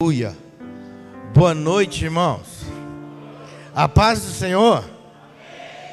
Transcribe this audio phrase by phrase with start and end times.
[0.00, 0.32] Aleluia.
[1.34, 2.62] Boa noite, irmãos.
[3.74, 4.88] A paz do Senhor.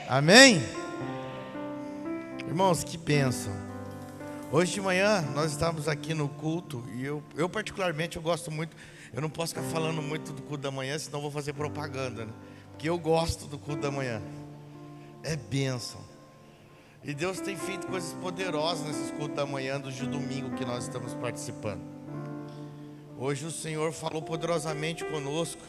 [0.07, 0.61] Amém?
[2.47, 3.51] Irmãos, que bênção.
[4.51, 8.77] Hoje de manhã nós estávamos aqui no culto e eu, eu particularmente eu gosto muito.
[9.11, 12.33] Eu não posso ficar falando muito do culto da manhã, senão vou fazer propaganda, né?
[12.73, 14.21] Porque eu gosto do culto da manhã.
[15.23, 15.99] É bênção.
[17.03, 21.15] E Deus tem feito coisas poderosas nesses cultos da manhã, de domingo que nós estamos
[21.15, 21.94] participando.
[23.17, 25.61] Hoje o Senhor falou poderosamente conosco,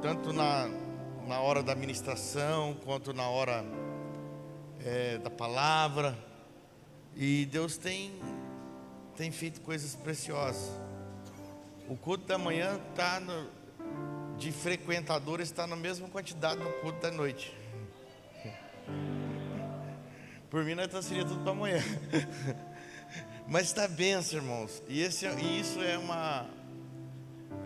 [0.00, 0.66] tanto na,
[1.26, 3.62] na hora da ministração, quanto na hora
[4.82, 6.16] é, da palavra.
[7.14, 8.18] E Deus tem,
[9.14, 10.70] tem feito coisas preciosas.
[11.86, 13.20] O culto da manhã está
[14.38, 17.54] de frequentadores está na mesma quantidade do culto da noite.
[20.48, 21.82] Por mim, nós seria tudo para amanhã.
[23.50, 24.80] Mas está benção, irmãos.
[24.88, 26.46] E, esse, e isso é uma,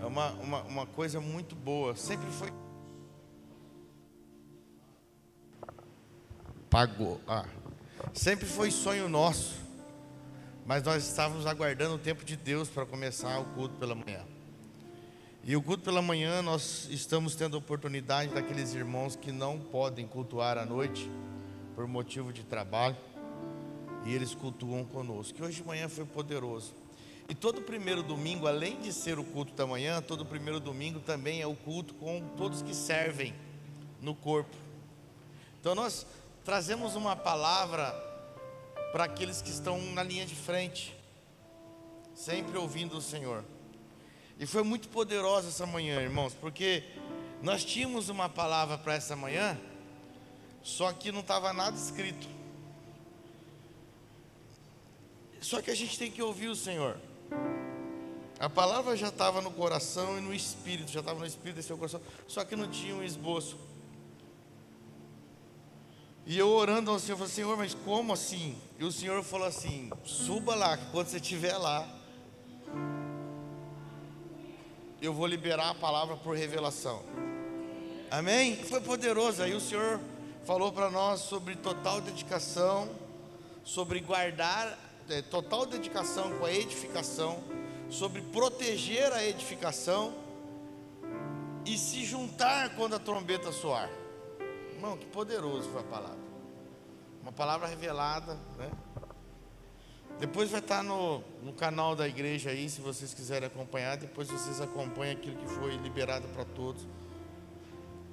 [0.01, 1.95] é uma, uma, uma coisa muito boa.
[1.95, 2.51] Sempre foi.
[6.71, 7.21] Pagou.
[7.29, 7.45] Ah.
[8.15, 9.57] Sempre foi sonho nosso.
[10.65, 14.25] Mas nós estávamos aguardando o tempo de Deus para começar o culto pela manhã.
[15.45, 20.07] E o culto pela manhã nós estamos tendo a oportunidade daqueles irmãos que não podem
[20.07, 21.11] cultuar à noite
[21.75, 22.97] por motivo de trabalho
[24.05, 25.39] e eles cultuam conosco.
[25.39, 26.73] E hoje de manhã foi poderoso.
[27.29, 31.41] E todo primeiro domingo, além de ser o culto da manhã, todo primeiro domingo também
[31.41, 33.35] é o culto com todos que servem
[34.01, 34.55] no corpo.
[35.59, 36.07] Então nós
[36.45, 37.93] trazemos uma palavra
[38.93, 40.95] para aqueles que estão na linha de frente,
[42.15, 43.43] sempre ouvindo o Senhor.
[44.39, 46.85] E foi muito poderosa essa manhã, irmãos, porque
[47.43, 49.59] nós tínhamos uma palavra para essa manhã,
[50.63, 52.29] só que não estava nada escrito.
[55.45, 56.97] Só que a gente tem que ouvir o Senhor.
[58.41, 61.77] A palavra já estava no coração e no espírito, já estava no espírito e seu
[61.77, 63.59] coração, só que não tinha um esboço.
[66.25, 68.57] E eu orando ao Senhor, eu falei, Senhor, mas como assim?
[68.79, 71.87] E o Senhor falou assim: suba lá, que quando você estiver lá,
[75.03, 77.03] eu vou liberar a palavra por revelação.
[78.11, 78.57] Amém?
[78.65, 79.43] Foi poderoso.
[79.43, 80.01] Aí o Senhor
[80.47, 82.89] falou para nós sobre total dedicação,
[83.63, 87.43] sobre guardar é, total dedicação com a edificação,
[87.91, 90.15] sobre proteger a edificação
[91.65, 93.91] e se juntar quando a trombeta soar.
[94.73, 96.25] Irmão, que poderoso foi a palavra.
[97.23, 98.71] Uma palavra revelada, né?
[100.19, 103.97] Depois vai estar no, no canal da igreja aí, se vocês quiserem acompanhar.
[103.97, 106.87] Depois vocês acompanham aquilo que foi liberado para todos.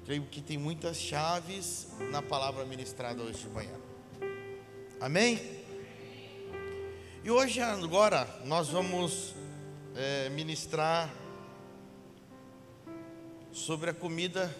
[0.04, 3.74] Creio que tem muitas chaves na palavra ministrada hoje de manhã.
[5.00, 5.61] Amém?
[7.24, 9.32] E hoje, agora, nós vamos
[9.94, 11.08] é, ministrar
[13.52, 14.52] sobre a comida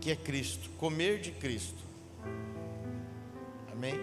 [0.00, 1.84] que é Cristo, comer de Cristo.
[3.70, 4.00] Amém?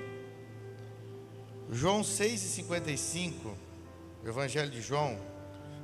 [1.71, 3.55] João 6,55,
[4.23, 5.19] Evangelho de João,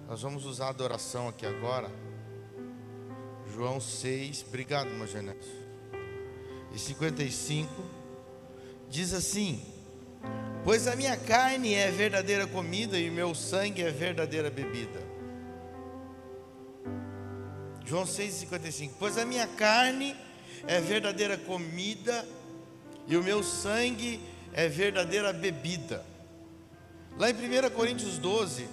[0.08, 1.90] nós vamos usar a adoração aqui agora.
[3.52, 5.42] João 6, obrigado, meu Genésio.
[6.72, 7.99] E 55
[8.90, 9.62] diz assim:
[10.64, 15.02] Pois a minha carne é verdadeira comida e o meu sangue é verdadeira bebida.
[17.86, 20.16] João 6,55: Pois a minha carne
[20.68, 22.28] é verdadeira comida
[23.08, 24.20] e o meu sangue
[24.54, 26.06] é verdadeira bebida.
[27.18, 28.68] Lá em 1 Coríntios 12,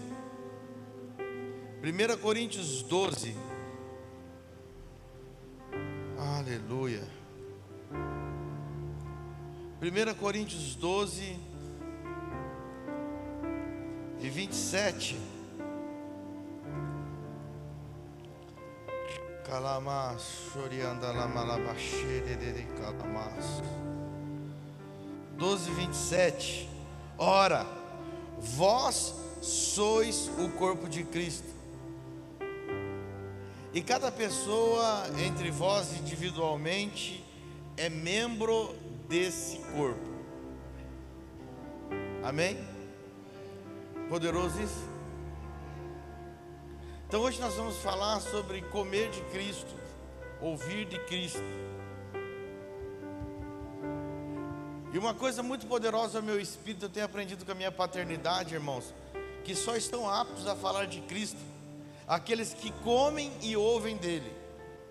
[1.82, 3.34] 1 Coríntios 12,
[6.18, 7.02] aleluia.
[9.78, 11.36] 1 Coríntios 12
[14.20, 15.20] e 27.
[19.44, 23.62] Calamas, chorianda la malabaxere de calamas.
[25.36, 26.70] 12 e 27.
[27.18, 27.66] Ora,
[28.38, 31.54] vós sois o corpo de Cristo.
[33.74, 37.22] E cada pessoa entre vós individualmente
[37.76, 38.74] é membro
[39.08, 40.16] desse corpo.
[42.22, 42.58] Amém?
[44.08, 44.84] Poderoso isso?
[47.08, 49.74] Então hoje nós vamos falar sobre comer de Cristo,
[50.40, 51.42] ouvir de Cristo.
[54.92, 58.54] E uma coisa muito poderosa ao meu espírito, eu tenho aprendido com a minha paternidade,
[58.54, 58.94] irmãos,
[59.44, 61.38] que só estão aptos a falar de Cristo
[62.06, 64.32] aqueles que comem e ouvem dele.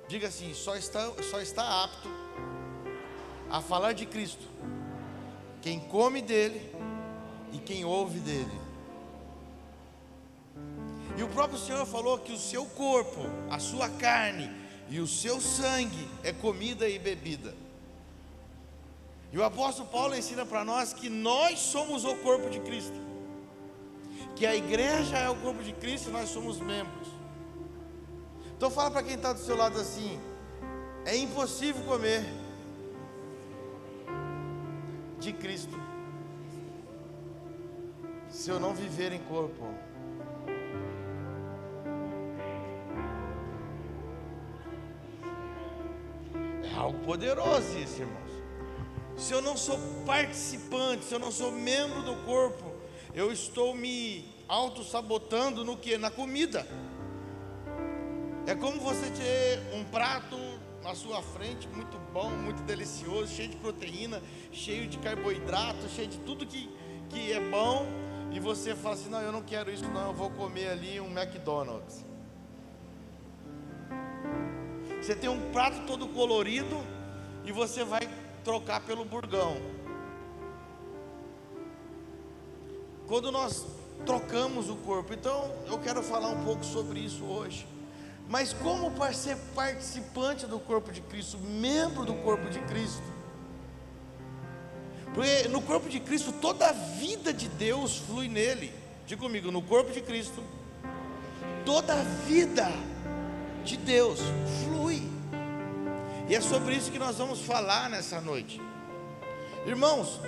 [0.07, 2.09] Diga assim, só está, só está apto
[3.55, 4.45] a falar de Cristo.
[5.61, 6.69] Quem come dele
[7.53, 8.51] e quem ouve dele.
[11.29, 14.51] próprio Senhor falou que o seu corpo, a sua carne
[14.89, 17.55] e o seu sangue é comida e bebida.
[19.31, 22.99] E o apóstolo Paulo ensina para nós que nós somos o corpo de Cristo.
[24.35, 27.07] Que a igreja é o corpo de Cristo e nós somos membros.
[28.57, 30.19] Então fala para quem está do seu lado assim:
[31.05, 32.25] é impossível comer
[35.19, 35.75] de Cristo
[38.35, 39.73] se eu não viver em corpo.
[46.63, 48.31] É algo poderoso isso, irmãos.
[49.17, 52.73] Se eu não sou participante, se eu não sou membro do corpo,
[53.13, 55.97] eu estou me auto-sabotando no que?
[55.97, 56.67] Na comida.
[58.45, 60.37] É como você ter um prato
[60.85, 64.21] na sua frente, muito bom, muito delicioso, cheio de proteína,
[64.51, 66.69] cheio de carboidrato, cheio de tudo que,
[67.09, 67.87] que é bom,
[68.31, 71.07] e você fala assim: não, eu não quero isso, não, eu vou comer ali um
[71.07, 72.05] McDonald's.
[75.01, 76.77] Você tem um prato todo colorido
[77.43, 78.01] e você vai
[78.43, 79.57] trocar pelo burgão.
[83.07, 83.65] Quando nós
[84.05, 87.67] trocamos o corpo, então eu quero falar um pouco sobre isso hoje.
[88.27, 93.03] Mas como participante do corpo de Cristo, membro do corpo de Cristo?
[95.13, 98.73] Porque no corpo de Cristo toda a vida de Deus flui nele.
[99.05, 100.43] Diga comigo, no corpo de Cristo,
[101.63, 102.67] toda a vida
[103.63, 104.19] de Deus
[104.63, 105.03] flui.
[106.27, 108.59] E é sobre isso que nós vamos falar nessa noite.
[109.65, 110.19] Irmãos,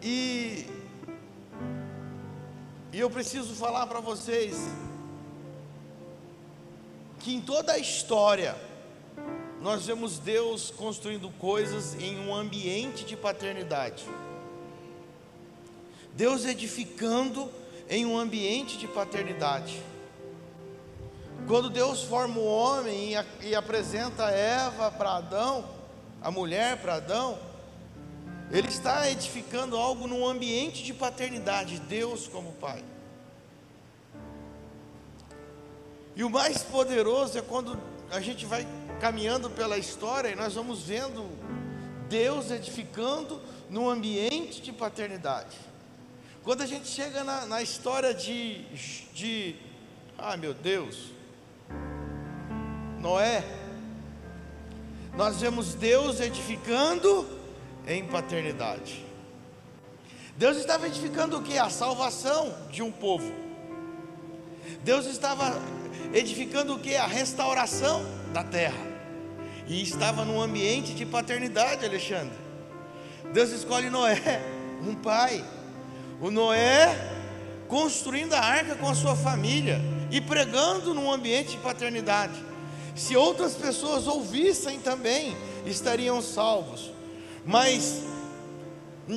[0.00, 0.66] e,
[2.92, 4.56] e eu preciso falar para vocês
[7.20, 8.56] que em toda a história
[9.60, 14.04] nós vemos Deus construindo coisas em um ambiente de paternidade.
[16.14, 17.50] Deus edificando
[17.88, 19.80] em um ambiente de paternidade.
[21.46, 25.68] Quando Deus forma o homem e, e apresenta Eva para Adão,
[26.22, 27.38] a mulher para Adão,
[28.50, 32.82] ele está edificando algo num ambiente de paternidade, Deus como Pai.
[36.16, 37.78] E o mais poderoso é quando
[38.10, 38.66] a gente vai
[39.00, 41.26] caminhando pela história e nós vamos vendo
[42.08, 45.56] Deus edificando num ambiente de paternidade.
[46.42, 48.64] Quando a gente chega na, na história de,
[49.12, 49.54] de,
[50.18, 51.12] ah meu Deus,
[52.98, 53.44] Noé,
[55.16, 57.26] nós vemos Deus edificando
[57.86, 59.04] em paternidade.
[60.36, 61.58] Deus estava edificando o que?
[61.58, 63.32] A salvação de um povo.
[64.82, 65.60] Deus estava
[66.12, 66.94] edificando o que?
[66.96, 68.90] A restauração da terra.
[69.66, 72.36] E estava num ambiente de paternidade, Alexandre.
[73.32, 74.42] Deus escolhe Noé,
[74.82, 75.44] um pai.
[76.20, 76.94] O Noé
[77.68, 79.80] construindo a arca com a sua família
[80.10, 82.34] e pregando num ambiente de paternidade.
[82.96, 86.90] Se outras pessoas ouvissem também, estariam salvos.
[87.44, 88.02] Mas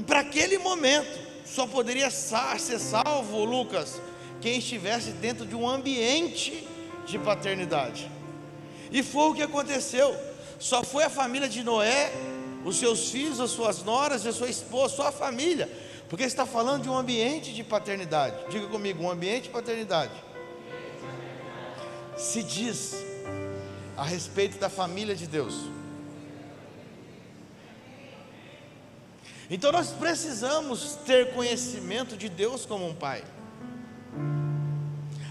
[0.05, 3.99] para aquele momento, só poderia ser salvo, Lucas,
[4.39, 6.67] quem estivesse dentro de um ambiente
[7.05, 8.09] de paternidade.
[8.91, 10.15] E foi o que aconteceu.
[10.59, 12.11] Só foi a família de Noé,
[12.63, 15.69] os seus filhos, as suas noras, a sua esposa, sua família.
[16.09, 18.35] Porque está falando de um ambiente de paternidade.
[18.49, 20.13] Diga comigo, um ambiente de paternidade.
[22.15, 22.95] Se diz
[23.97, 25.55] a respeito da família de Deus.
[29.49, 33.23] Então nós precisamos ter conhecimento de Deus como um pai.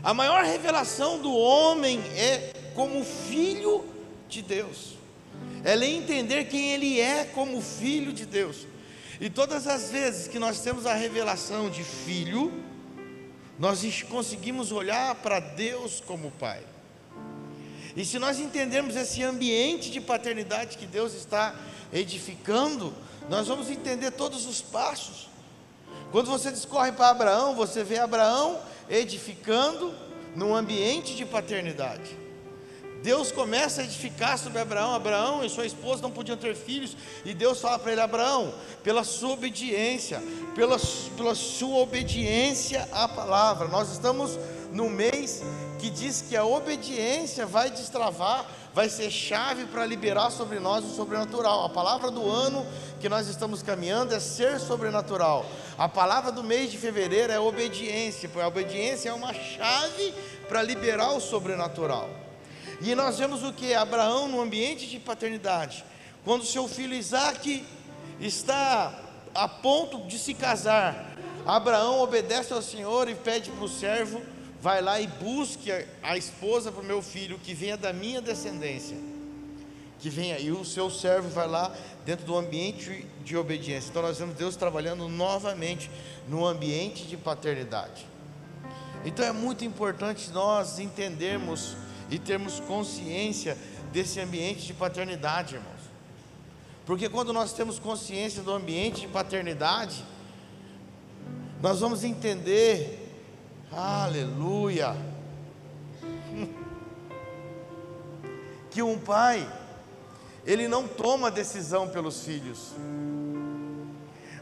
[0.03, 3.85] A maior revelação do homem é como filho
[4.29, 4.95] de Deus.
[5.63, 8.67] Ela é entender quem ele é como filho de Deus.
[9.21, 12.53] E todas as vezes que nós temos a revelação de filho,
[13.57, 16.61] nós conseguimos olhar para Deus como pai.
[17.95, 21.55] E se nós entendermos esse ambiente de paternidade que Deus está
[21.93, 22.93] edificando,
[23.29, 25.29] nós vamos entender todos os passos.
[26.11, 28.61] Quando você discorre para Abraão, você vê Abraão
[28.93, 29.95] edificando
[30.37, 32.23] num ambiente de paternidade.
[33.03, 34.95] Deus começa a edificar sobre Abraão.
[34.95, 39.03] Abraão e sua esposa não podiam ter filhos, e Deus fala para ele: Abraão, pela
[39.03, 40.23] sua obediência,
[40.55, 40.77] pela,
[41.17, 43.67] pela sua obediência à palavra.
[43.67, 44.39] Nós estamos
[44.71, 45.43] no mês
[45.81, 50.95] que diz que a obediência vai destravar, vai ser chave para liberar sobre nós o
[50.95, 51.65] sobrenatural.
[51.65, 52.67] A palavra do ano
[53.01, 55.45] que nós estamos caminhando é ser sobrenatural.
[55.77, 60.15] A palavra do mês de fevereiro é obediência, porque a obediência é uma chave
[60.49, 62.09] para liberar o sobrenatural.
[62.81, 63.75] E nós vemos o que?
[63.75, 65.85] Abraão no ambiente de paternidade,
[66.25, 67.65] quando seu filho Isaac
[68.21, 68.99] está
[69.35, 71.13] a ponto de se casar,
[71.45, 74.23] Abraão obedece ao Senhor e pede para o servo
[74.63, 75.73] vai lá e busque
[76.05, 78.97] a esposa para o meu filho, que venha da minha descendência.
[79.99, 81.75] Que venha, e o seu servo vai lá
[82.07, 83.91] dentro do ambiente de obediência.
[83.91, 85.91] Então nós vemos Deus trabalhando novamente
[86.29, 88.07] no ambiente de paternidade.
[89.05, 91.77] Então é muito importante nós entendermos
[92.09, 93.59] e termos consciência
[93.93, 95.83] desse ambiente de paternidade, irmãos.
[96.87, 100.05] Porque quando nós temos consciência do ambiente de paternidade,
[101.61, 103.02] nós vamos entender,
[103.75, 104.95] aleluia,
[108.71, 109.51] que um pai,
[110.45, 112.73] ele não toma decisão pelos filhos,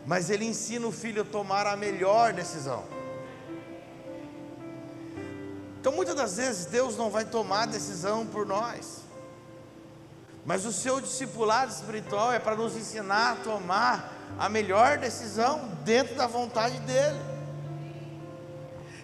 [0.06, 2.84] mas ele ensina o filho a tomar a melhor decisão.
[5.80, 9.00] Então muitas das vezes Deus não vai tomar decisão por nós.
[10.44, 16.14] Mas o seu discipulado espiritual é para nos ensinar a tomar a melhor decisão dentro
[16.14, 17.29] da vontade dele.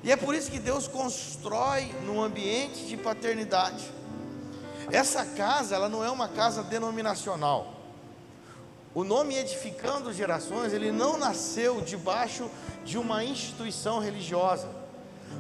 [0.06, 3.84] E é por isso que Deus constrói num ambiente de paternidade.
[4.88, 7.74] Essa casa, ela não é uma casa denominacional.
[8.94, 12.48] O nome Edificando Gerações, ele não nasceu debaixo
[12.84, 14.68] de uma instituição religiosa.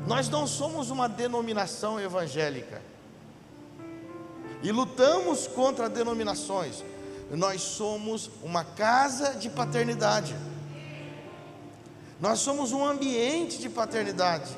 [0.04, 2.82] Nós não somos uma denominação evangélica.
[4.64, 6.84] E lutamos contra denominações.
[7.30, 10.34] Nós somos uma casa de paternidade.
[12.20, 14.56] Nós somos um ambiente de paternidade.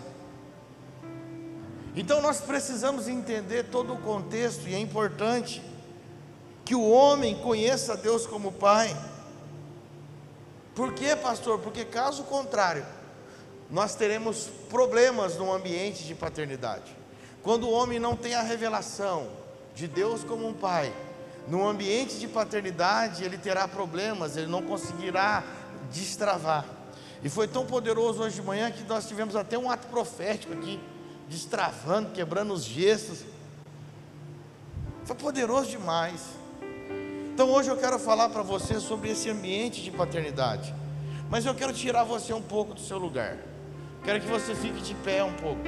[1.96, 5.62] Então nós precisamos entender todo o contexto e é importante
[6.64, 8.96] que o homem conheça Deus como Pai.
[10.74, 11.58] Por quê, pastor?
[11.58, 12.86] Porque caso contrário,
[13.68, 16.96] nós teremos problemas no ambiente de paternidade.
[17.42, 19.28] Quando o homem não tem a revelação
[19.74, 20.92] de Deus como um pai,
[21.48, 25.42] no ambiente de paternidade ele terá problemas, ele não conseguirá
[25.90, 26.77] destravar.
[27.22, 30.78] E foi tão poderoso hoje de manhã que nós tivemos até um ato profético aqui,
[31.28, 33.24] destravando, quebrando os gestos.
[35.04, 36.20] Foi poderoso demais.
[37.34, 40.74] Então hoje eu quero falar para você sobre esse ambiente de paternidade.
[41.30, 43.36] Mas eu quero tirar você um pouco do seu lugar.
[44.04, 45.62] Quero que você fique de pé um pouco.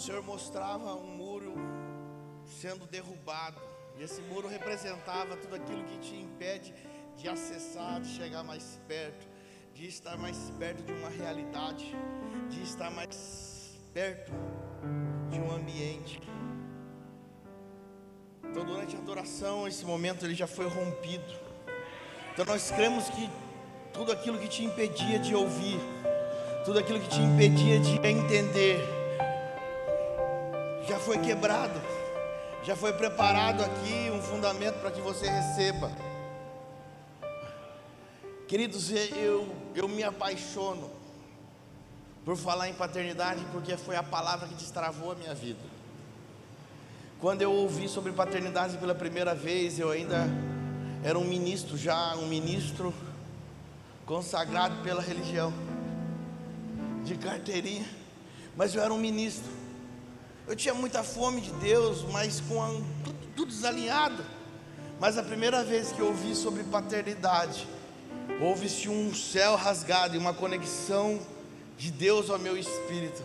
[0.00, 1.54] Senhor mostrava um muro
[2.46, 3.60] sendo derrubado.
[3.98, 6.72] E esse muro representava tudo aquilo que te impede
[7.18, 9.28] de acessar, de chegar mais perto,
[9.74, 11.94] de estar mais perto de uma realidade,
[12.48, 14.32] de estar mais perto
[15.28, 16.18] de um ambiente.
[18.42, 21.34] Então, durante a adoração, esse momento ele já foi rompido.
[22.32, 23.30] Então, nós cremos que
[23.92, 25.78] tudo aquilo que te impedia de ouvir,
[26.64, 28.99] tudo aquilo que te impedia de entender,
[30.90, 31.80] já foi quebrado,
[32.64, 35.88] já foi preparado aqui um fundamento para que você receba.
[38.48, 40.90] Queridos, eu, eu me apaixono
[42.24, 45.60] por falar em paternidade, porque foi a palavra que destravou a minha vida.
[47.20, 50.28] Quando eu ouvi sobre paternidade pela primeira vez, eu ainda
[51.04, 52.92] era um ministro, já um ministro
[54.04, 55.52] consagrado pela religião,
[57.04, 57.88] de carteirinha,
[58.56, 59.59] mas eu era um ministro.
[60.50, 62.66] Eu tinha muita fome de Deus, mas com a,
[63.04, 64.20] tudo, tudo desalinhado.
[64.98, 67.68] Mas a primeira vez que eu ouvi sobre paternidade,
[68.40, 71.20] houve-se um céu rasgado e uma conexão
[71.78, 73.22] de Deus ao meu espírito.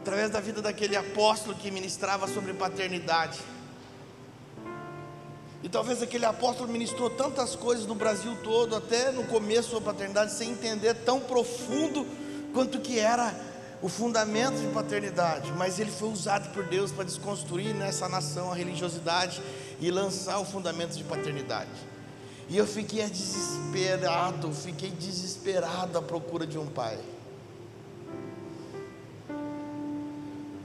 [0.00, 3.38] Através da vida daquele apóstolo que ministrava sobre paternidade.
[5.62, 10.32] E talvez aquele apóstolo ministrou tantas coisas no Brasil todo, até no começo da paternidade,
[10.32, 12.06] sem entender tão profundo
[12.54, 13.47] quanto que era
[13.80, 15.52] o fundamento de paternidade.
[15.52, 19.42] Mas ele foi usado por Deus para desconstruir nessa nação a religiosidade
[19.80, 21.70] e lançar o fundamento de paternidade.
[22.48, 26.98] E eu fiquei desesperado, fiquei desesperado à procura de um pai.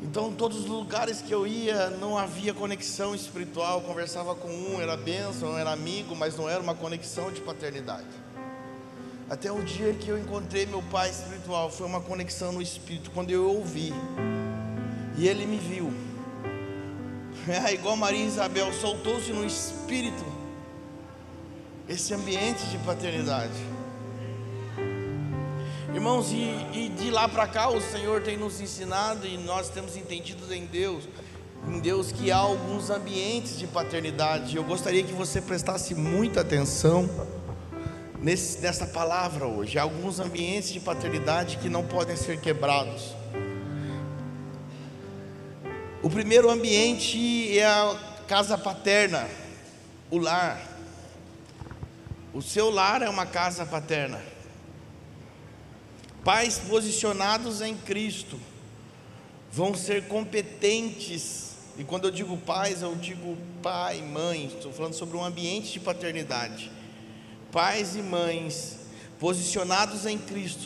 [0.02, 3.80] Então, todos os lugares que eu ia, não havia conexão espiritual.
[3.80, 8.08] Eu conversava com um, era bênção, era amigo, mas não era uma conexão de paternidade.
[9.34, 13.32] Até o dia que eu encontrei meu pai espiritual, foi uma conexão no espírito, quando
[13.32, 13.92] eu ouvi,
[15.18, 15.92] e ele me viu.
[17.48, 20.24] É igual Maria Isabel, soltou-se no espírito
[21.90, 23.58] esse ambiente de paternidade.
[25.92, 29.98] Irmãos, e, e de lá para cá o Senhor tem nos ensinado e nós temos
[29.98, 31.10] entendido em Deus,
[31.68, 34.56] em Deus que há alguns ambientes de paternidade.
[34.56, 37.10] Eu gostaria que você prestasse muita atenção
[38.24, 39.78] nesse, nessa palavra hoje.
[39.78, 43.14] Alguns ambientes de paternidade que não podem ser quebrados.
[46.02, 47.96] O primeiro ambiente é a
[48.28, 49.28] casa paterna,
[50.10, 50.60] o lar.
[52.34, 54.20] O seu lar é uma casa paterna.
[56.24, 58.40] Pais posicionados em Cristo
[59.52, 61.52] vão ser competentes.
[61.78, 64.48] E quando eu digo pais, eu digo pai, mãe.
[64.48, 66.72] Estou falando sobre um ambiente de paternidade.
[67.54, 68.80] Pais e mães
[69.20, 70.66] posicionados em Cristo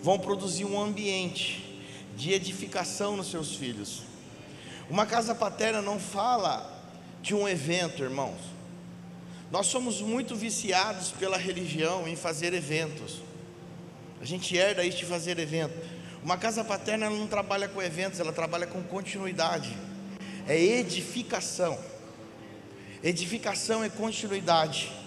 [0.00, 1.82] vão produzir um ambiente
[2.16, 4.02] de edificação nos seus filhos.
[4.88, 6.72] Uma casa paterna não fala
[7.20, 8.38] de um evento, irmãos.
[9.50, 13.20] Nós somos muito viciados pela religião em fazer eventos.
[14.20, 15.74] A gente herda isso de fazer evento.
[16.22, 19.76] Uma casa paterna não trabalha com eventos, ela trabalha com continuidade.
[20.46, 21.76] É edificação.
[23.02, 25.02] Edificação é continuidade.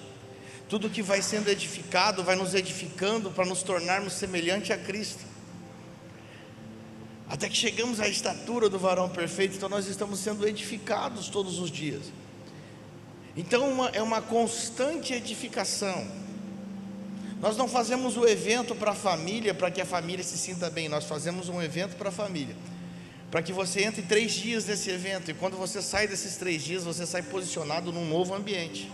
[0.69, 5.23] Tudo que vai sendo edificado vai nos edificando para nos tornarmos semelhante a Cristo.
[7.29, 11.69] Até que chegamos à estatura do varão perfeito, então nós estamos sendo edificados todos os
[11.69, 12.03] dias.
[13.35, 16.07] Então uma, é uma constante edificação.
[17.39, 20.89] Nós não fazemos o evento para a família, para que a família se sinta bem,
[20.89, 22.55] nós fazemos um evento para a família.
[23.29, 26.83] Para que você entre três dias nesse evento, e quando você sai desses três dias,
[26.83, 28.89] você sai posicionado num novo ambiente,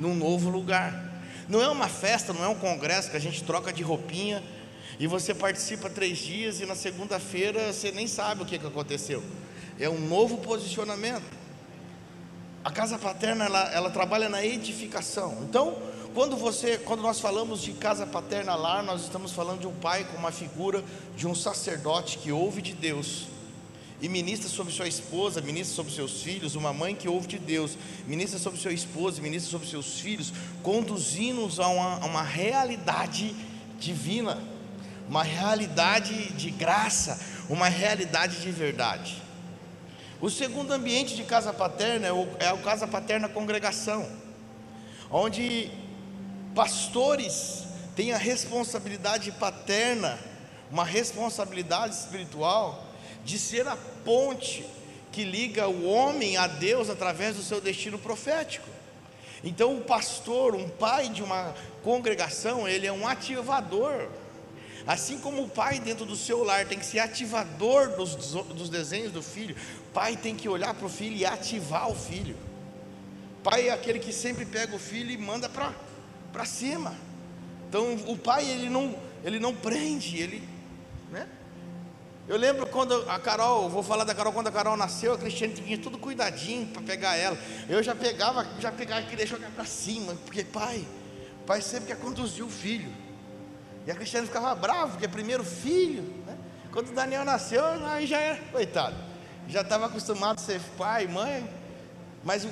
[0.00, 1.14] num novo lugar.
[1.48, 4.42] Não é uma festa, não é um congresso que a gente troca de roupinha
[4.98, 9.22] e você participa três dias e na segunda-feira você nem sabe o que, que aconteceu.
[9.78, 11.36] É um novo posicionamento.
[12.64, 15.38] A casa paterna ela, ela trabalha na edificação.
[15.48, 15.76] Então,
[16.14, 20.04] quando você, quando nós falamos de casa paterna lá, nós estamos falando de um pai
[20.04, 20.82] com uma figura
[21.14, 23.35] de um sacerdote que ouve de Deus
[24.00, 27.78] e ministra sobre sua esposa, ministra sobre seus filhos, uma mãe que ouve de Deus,
[28.06, 30.32] ministra sobre sua esposa, ministra sobre seus filhos,
[30.62, 33.34] conduzindo-nos a uma, a uma realidade
[33.78, 34.38] divina,
[35.08, 39.22] uma realidade de graça, uma realidade de verdade.
[40.20, 44.06] O segundo ambiente de casa paterna é o, é a casa paterna congregação,
[45.10, 45.70] onde
[46.54, 50.18] pastores tem a responsabilidade paterna,
[50.70, 52.85] uma responsabilidade espiritual
[53.26, 54.64] de ser a ponte
[55.10, 58.68] que liga o homem a Deus através do seu destino profético.
[59.42, 64.08] Então, o pastor, um pai de uma congregação, ele é um ativador.
[64.86, 69.10] Assim como o pai dentro do seu lar tem que ser ativador dos, dos desenhos
[69.10, 69.56] do filho,
[69.92, 72.36] pai tem que olhar para o filho e ativar o filho.
[73.42, 76.94] Pai é aquele que sempre pega o filho e manda para cima.
[77.68, 80.48] Então, o pai ele não, ele não prende, ele,
[81.10, 81.28] né?
[82.28, 85.54] Eu lembro quando a Carol, vou falar da Carol, quando a Carol nasceu, a Cristiane
[85.54, 87.38] tinha tudo cuidadinho para pegar ela.
[87.68, 90.84] Eu já pegava, já pegava e jogar para cima, porque pai,
[91.46, 92.92] pai sempre quer conduzir o filho.
[93.86, 96.02] E a Cristiane ficava brava, porque é primeiro filho.
[96.26, 96.36] Né?
[96.72, 98.96] Quando o Daniel nasceu, aí já era, coitado,
[99.48, 101.48] já estava acostumado a ser pai, mãe.
[102.24, 102.44] Mas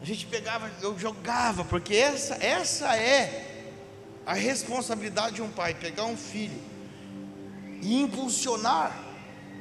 [0.00, 3.72] a gente pegava, eu jogava, porque essa, essa é
[4.24, 6.68] a responsabilidade de um pai, pegar um filho
[7.82, 9.07] e impulsionar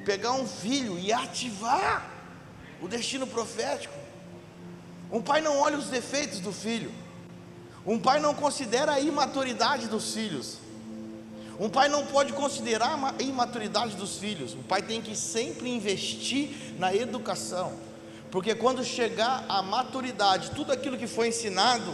[0.08, 2.10] pegar um filho e ativar
[2.82, 3.94] o destino profético.
[5.12, 6.94] Um pai não olha os defeitos do filho.
[7.86, 10.60] Um pai não considera a imaturidade dos filhos.
[11.60, 14.54] Um pai não pode considerar a imaturidade dos filhos.
[14.54, 17.74] O pai tem que sempre investir na educação.
[18.32, 21.94] Porque quando chegar a maturidade, tudo aquilo que foi ensinado,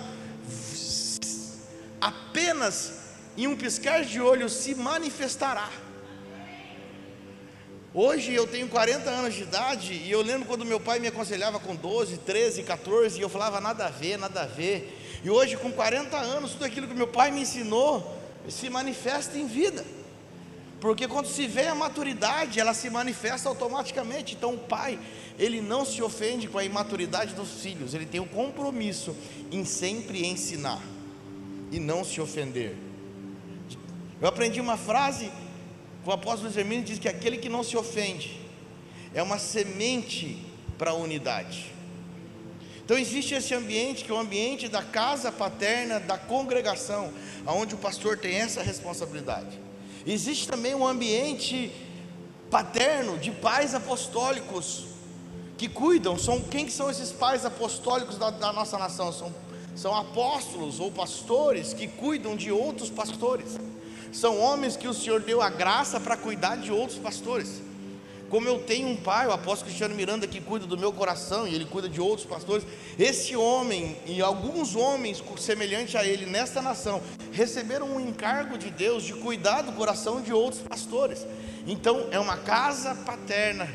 [1.99, 2.93] apenas
[3.35, 5.69] em um piscar de olhos se manifestará.
[7.95, 11.59] Hoje eu tenho 40 anos de idade e eu lembro quando meu pai me aconselhava
[11.59, 15.21] com 12, 13, 14 e eu falava nada a ver, nada a ver.
[15.23, 19.45] E hoje com 40 anos, tudo aquilo que meu pai me ensinou se manifesta em
[19.45, 19.85] vida.
[20.81, 24.33] Porque quando se vê a maturidade, ela se manifesta automaticamente.
[24.33, 24.97] Então o pai,
[25.37, 29.15] ele não se ofende com a imaturidade dos filhos, ele tem o compromisso
[29.51, 30.81] em sempre ensinar
[31.71, 32.75] e não se ofender.
[34.19, 35.31] Eu aprendi uma frase
[36.05, 38.39] o apóstolo Hermínio diz que aquele que não se ofende
[39.13, 40.37] é uma semente
[40.77, 41.71] para a unidade.
[42.83, 47.13] Então existe esse ambiente que é o ambiente da casa paterna, da congregação,
[47.45, 49.57] aonde o pastor tem essa responsabilidade.
[50.05, 51.71] Existe também um ambiente
[52.51, 54.87] paterno de pais apostólicos
[55.57, 56.17] que cuidam.
[56.17, 59.13] São quem que são esses pais apostólicos da, da nossa nação?
[59.13, 59.33] São,
[59.73, 63.57] são apóstolos ou pastores que cuidam de outros pastores
[64.13, 67.61] são homens que o Senhor deu a graça para cuidar de outros pastores.
[68.29, 71.53] Como eu tenho um pai, o apóstolo Cristiano Miranda, que cuida do meu coração e
[71.53, 72.65] ele cuida de outros pastores,
[72.97, 76.99] esse homem e alguns homens semelhantes a ele nesta nação
[77.31, 81.27] receberam um encargo de Deus de cuidar do coração de outros pastores.
[81.67, 83.69] Então é uma casa paterna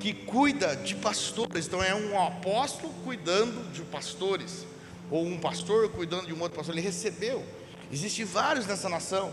[0.00, 1.68] que cuida de pastores.
[1.68, 4.66] Então é um apóstolo cuidando de pastores,
[5.12, 6.74] ou um pastor cuidando de um outro pastor.
[6.74, 7.44] Ele recebeu.
[7.92, 9.32] Existem vários nessa nação.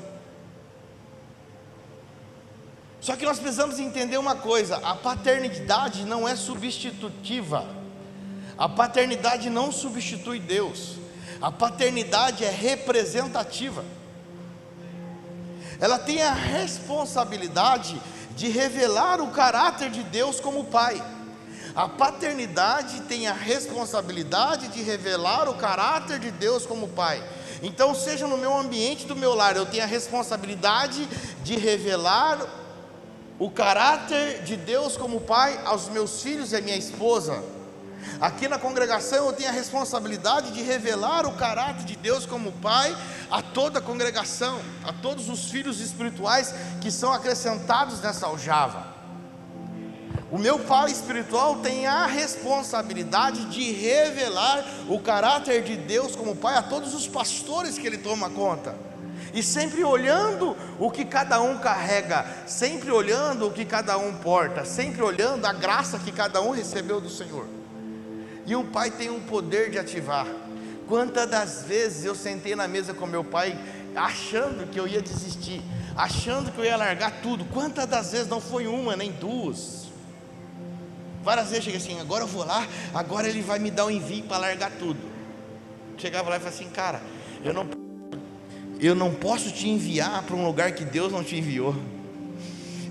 [3.01, 7.65] Só que nós precisamos entender uma coisa: a paternidade não é substitutiva.
[8.57, 10.95] A paternidade não substitui Deus.
[11.41, 13.85] A paternidade é representativa.
[15.79, 17.99] Ela tem a responsabilidade
[18.35, 21.01] de revelar o caráter de Deus como Pai.
[21.73, 27.23] A paternidade tem a responsabilidade de revelar o caráter de Deus como Pai.
[27.61, 31.07] Então, seja no meu ambiente do meu lar, eu tenho a responsabilidade
[31.43, 32.58] de revelar
[33.39, 37.41] o caráter de Deus como Pai aos meus filhos e à minha esposa.
[38.19, 42.95] Aqui na congregação eu tenho a responsabilidade de revelar o caráter de Deus como Pai
[43.31, 48.99] a toda a congregação, a todos os filhos espirituais que são acrescentados nessa aljava.
[50.31, 56.55] O meu pai espiritual tem a responsabilidade de revelar o caráter de Deus como Pai
[56.55, 58.75] a todos os pastores que ele toma conta
[59.33, 64.65] e sempre olhando o que cada um carrega, sempre olhando o que cada um porta,
[64.65, 67.45] sempre olhando a graça que cada um recebeu do Senhor.
[68.45, 70.25] E o pai tem um poder de ativar.
[70.87, 73.57] Quantas das vezes eu sentei na mesa com meu pai
[73.95, 75.61] achando que eu ia desistir,
[75.95, 77.45] achando que eu ia largar tudo.
[77.45, 79.87] Quantas das vezes não foi uma nem duas?
[81.23, 84.23] Várias vezes cheguei assim, agora eu vou lá, agora ele vai me dar um envio
[84.23, 84.99] para largar tudo.
[85.97, 87.01] Chegava lá e falava assim, cara,
[87.43, 87.67] eu não
[88.79, 91.75] eu não posso te enviar para um lugar que Deus não te enviou.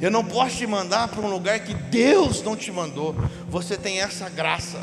[0.01, 3.17] Eu não posso te mandar para um lugar que Deus não te mandou.
[3.49, 4.79] Você tem essa graça.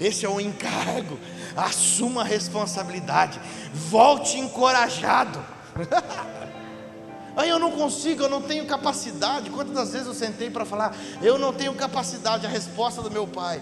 [0.00, 1.18] Esse é o encargo.
[1.56, 3.40] Assuma a responsabilidade.
[3.72, 5.44] Volte encorajado.
[7.36, 9.50] Aí eu não consigo, eu não tenho capacidade.
[9.50, 13.60] Quantas vezes eu sentei para falar, eu não tenho capacidade, a resposta do meu pai.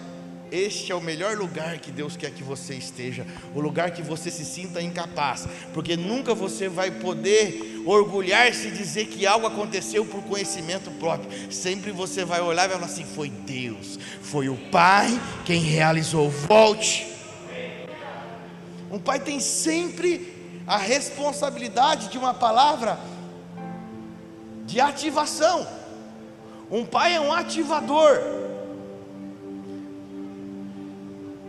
[0.51, 4.31] Este é o melhor lugar que Deus quer que você esteja, o lugar que você
[4.31, 10.23] se sinta incapaz, porque nunca você vai poder orgulhar-se e dizer que algo aconteceu por
[10.23, 11.53] conhecimento próprio.
[11.53, 15.09] Sempre você vai olhar e vai falar assim: foi Deus, foi o Pai
[15.45, 16.31] quem realizou.
[16.31, 17.07] Volte.
[18.91, 20.33] Um pai tem sempre
[20.67, 22.99] a responsabilidade de uma palavra
[24.65, 25.67] de ativação.
[26.71, 28.46] Um pai é um ativador.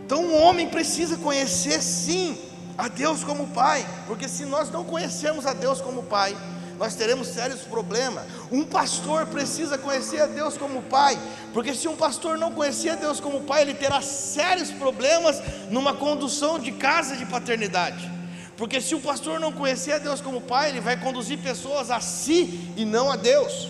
[0.08, 2.34] Então, um homem precisa conhecer sim
[2.78, 6.34] a Deus como Pai, porque se nós não conhecermos a Deus como Pai,
[6.78, 8.24] nós teremos sérios problemas.
[8.50, 11.18] Um pastor precisa conhecer a Deus como Pai,
[11.52, 15.92] porque se um pastor não conhecer a Deus como Pai, ele terá sérios problemas numa
[15.92, 18.10] condução de casa de paternidade.
[18.56, 22.00] Porque se o pastor não conhecer a Deus como Pai, ele vai conduzir pessoas a
[22.00, 23.68] si e não a Deus.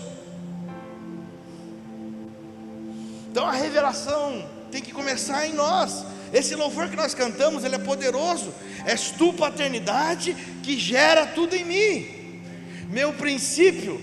[3.29, 6.05] Então a revelação tem que começar em nós.
[6.33, 8.53] Esse louvor que nós cantamos, ele é poderoso.
[8.85, 12.41] És tu, paternidade, que gera tudo em mim.
[12.89, 14.01] Meu princípio,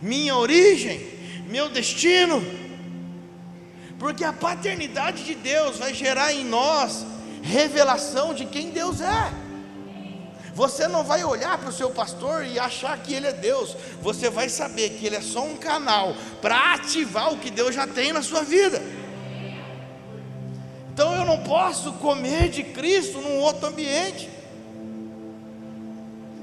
[0.00, 1.06] minha origem,
[1.48, 2.44] meu destino.
[3.98, 7.04] Porque a paternidade de Deus vai gerar em nós
[7.42, 9.32] revelação de quem Deus é.
[10.54, 13.76] Você não vai olhar para o seu pastor e achar que ele é Deus.
[14.00, 17.86] Você vai saber que ele é só um canal para ativar o que Deus já
[17.86, 18.82] tem na sua vida.
[20.96, 24.30] Então eu não posso comer de Cristo num outro ambiente.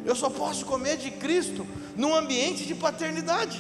[0.06, 3.60] Eu só posso comer de Cristo num ambiente de paternidade.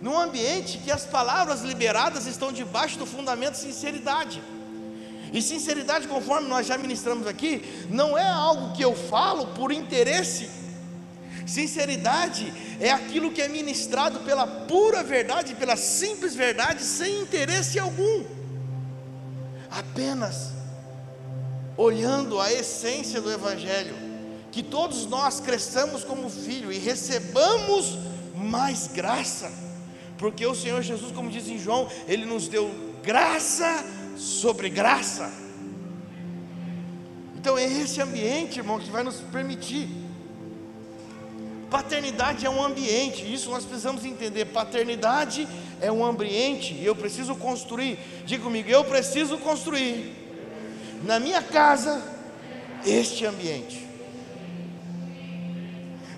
[0.00, 4.42] Num ambiente que as palavras liberadas estão debaixo do fundamento de sinceridade.
[5.34, 10.48] E sinceridade, conforme nós já ministramos aqui, não é algo que eu falo por interesse.
[11.46, 18.39] Sinceridade é aquilo que é ministrado pela pura verdade, pela simples verdade, sem interesse algum
[19.70, 20.52] apenas
[21.76, 23.94] olhando a essência do Evangelho,
[24.50, 27.98] que todos nós cresçamos como filho e recebamos
[28.34, 29.50] mais graça,
[30.18, 32.70] porque o Senhor Jesus, como diz em João, Ele nos deu
[33.02, 33.84] graça
[34.16, 35.32] sobre graça.
[37.36, 39.88] Então é esse ambiente, irmão, que vai nos permitir.
[41.70, 44.46] Paternidade é um ambiente, isso nós precisamos entender.
[44.46, 45.46] Paternidade
[45.80, 47.96] é um ambiente e eu preciso construir.
[48.26, 50.16] Diga comigo, eu preciso construir
[51.04, 52.02] na minha casa
[52.84, 53.86] este ambiente.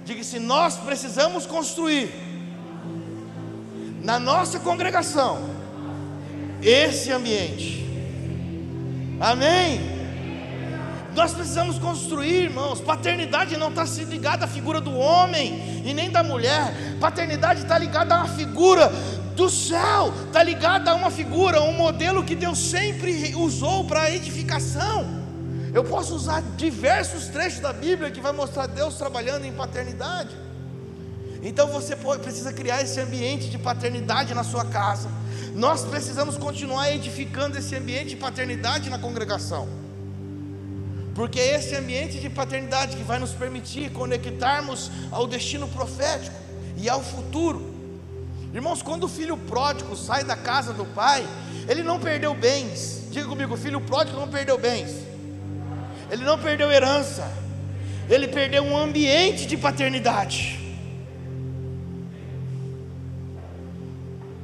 [0.05, 2.11] Diga se nós precisamos construir
[4.03, 5.51] na nossa congregação
[6.63, 7.87] esse ambiente.
[9.21, 9.92] Amém.
[11.15, 12.81] Nós precisamos construir, irmãos.
[12.81, 16.73] Paternidade não está ligada à figura do homem e nem da mulher.
[16.99, 18.91] Paternidade está ligada a uma figura
[19.37, 25.23] do céu, está ligada a uma figura, um modelo que Deus sempre usou para edificação.
[25.75, 30.37] Eu posso usar diversos trechos da Bíblia que vai mostrar Deus trabalhando em paternidade.
[31.43, 35.11] Então você precisa criar esse ambiente de paternidade na sua casa.
[35.55, 39.82] Nós precisamos continuar edificando esse ambiente de paternidade na congregação.
[41.15, 46.37] Porque é esse ambiente de paternidade que vai nos permitir conectarmos ao destino profético
[46.77, 47.73] e ao futuro.
[48.55, 51.27] Irmãos, quando o filho pródigo sai da casa do pai,
[51.69, 53.09] ele não perdeu bens.
[53.11, 54.91] Diga comigo, o filho pródigo não perdeu bens.
[56.11, 57.31] Ele não perdeu herança.
[58.09, 60.59] Ele perdeu um ambiente de paternidade.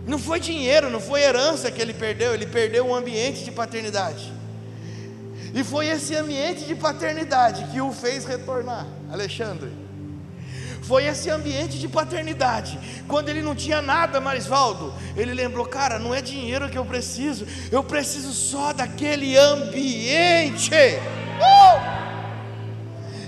[0.07, 4.33] Não foi dinheiro, não foi herança que ele perdeu, ele perdeu um ambiente de paternidade.
[5.55, 9.70] E foi esse ambiente de paternidade que o fez retornar, Alexandre.
[10.82, 12.78] Foi esse ambiente de paternidade.
[13.07, 17.46] Quando ele não tinha nada, Marisvaldo, ele lembrou: cara, não é dinheiro que eu preciso,
[17.70, 20.70] eu preciso só daquele ambiente.
[20.72, 22.18] Uh!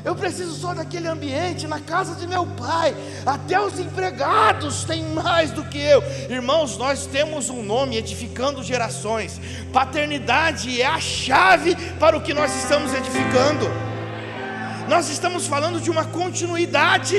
[0.05, 2.95] Eu preciso só daquele ambiente na casa de meu pai.
[3.27, 6.03] Até os empregados têm mais do que eu.
[6.29, 9.41] Irmãos, nós temos um nome edificando gerações.
[9.73, 13.67] Paternidade é a chave para o que nós estamos edificando.
[14.89, 17.19] Nós estamos falando de uma continuidade.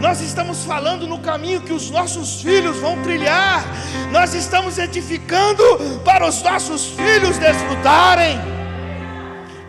[0.00, 3.64] Nós estamos falando no caminho que os nossos filhos vão trilhar.
[4.12, 5.62] Nós estamos edificando
[6.04, 8.38] para os nossos filhos desfrutarem.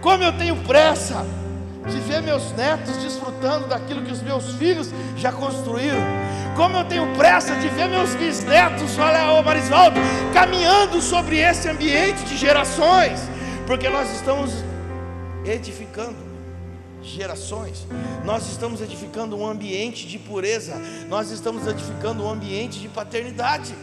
[0.01, 1.25] Como eu tenho pressa
[1.87, 6.01] de ver meus netos desfrutando daquilo que os meus filhos já construíram.
[6.55, 9.99] Como eu tenho pressa de ver meus bisnetos, olha, ô Marisvaldo,
[10.33, 13.21] caminhando sobre esse ambiente de gerações,
[13.65, 14.51] porque nós estamos
[15.45, 16.27] edificando
[17.01, 17.87] gerações.
[18.25, 20.75] Nós estamos edificando um ambiente de pureza,
[21.07, 23.73] nós estamos edificando um ambiente de paternidade.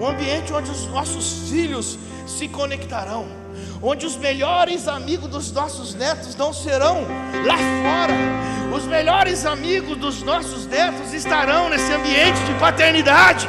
[0.00, 3.26] um ambiente onde os nossos filhos se conectarão,
[3.86, 7.02] onde os melhores amigos dos nossos netos não serão
[7.44, 8.14] lá fora,
[8.74, 13.46] os melhores amigos dos nossos netos estarão nesse ambiente de paternidade.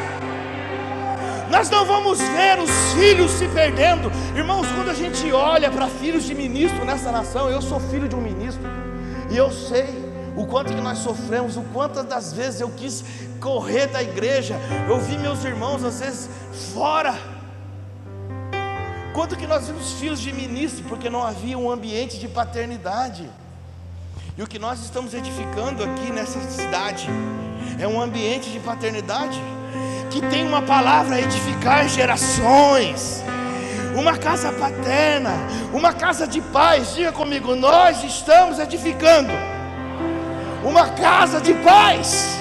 [1.50, 4.68] Nós não vamos ver os filhos se perdendo, irmãos.
[4.76, 8.22] Quando a gente olha para filhos de ministro nessa nação, eu sou filho de um
[8.22, 8.64] ministro,
[9.32, 9.88] e eu sei
[10.36, 13.06] o quanto que nós sofremos, o quantas das vezes eu quis
[13.40, 14.56] correr da igreja,
[14.90, 16.30] eu vi meus irmãos às vezes
[16.74, 17.35] fora.
[19.16, 23.30] Quanto que nós vimos filhos de ministro, porque não havia um ambiente de paternidade.
[24.38, 27.08] E o que nós estamos edificando aqui nessa cidade
[27.80, 29.42] é um ambiente de paternidade
[30.12, 33.24] que tem uma palavra edificar gerações.
[33.98, 35.32] Uma casa paterna,
[35.72, 36.94] uma casa de paz.
[36.94, 39.32] Diga comigo, nós estamos edificando
[40.62, 42.38] uma casa de paz.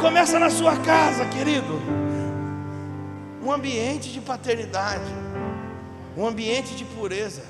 [0.00, 1.80] Começa na sua casa, querido.
[3.48, 5.10] Um ambiente de paternidade,
[6.14, 7.42] um ambiente de pureza,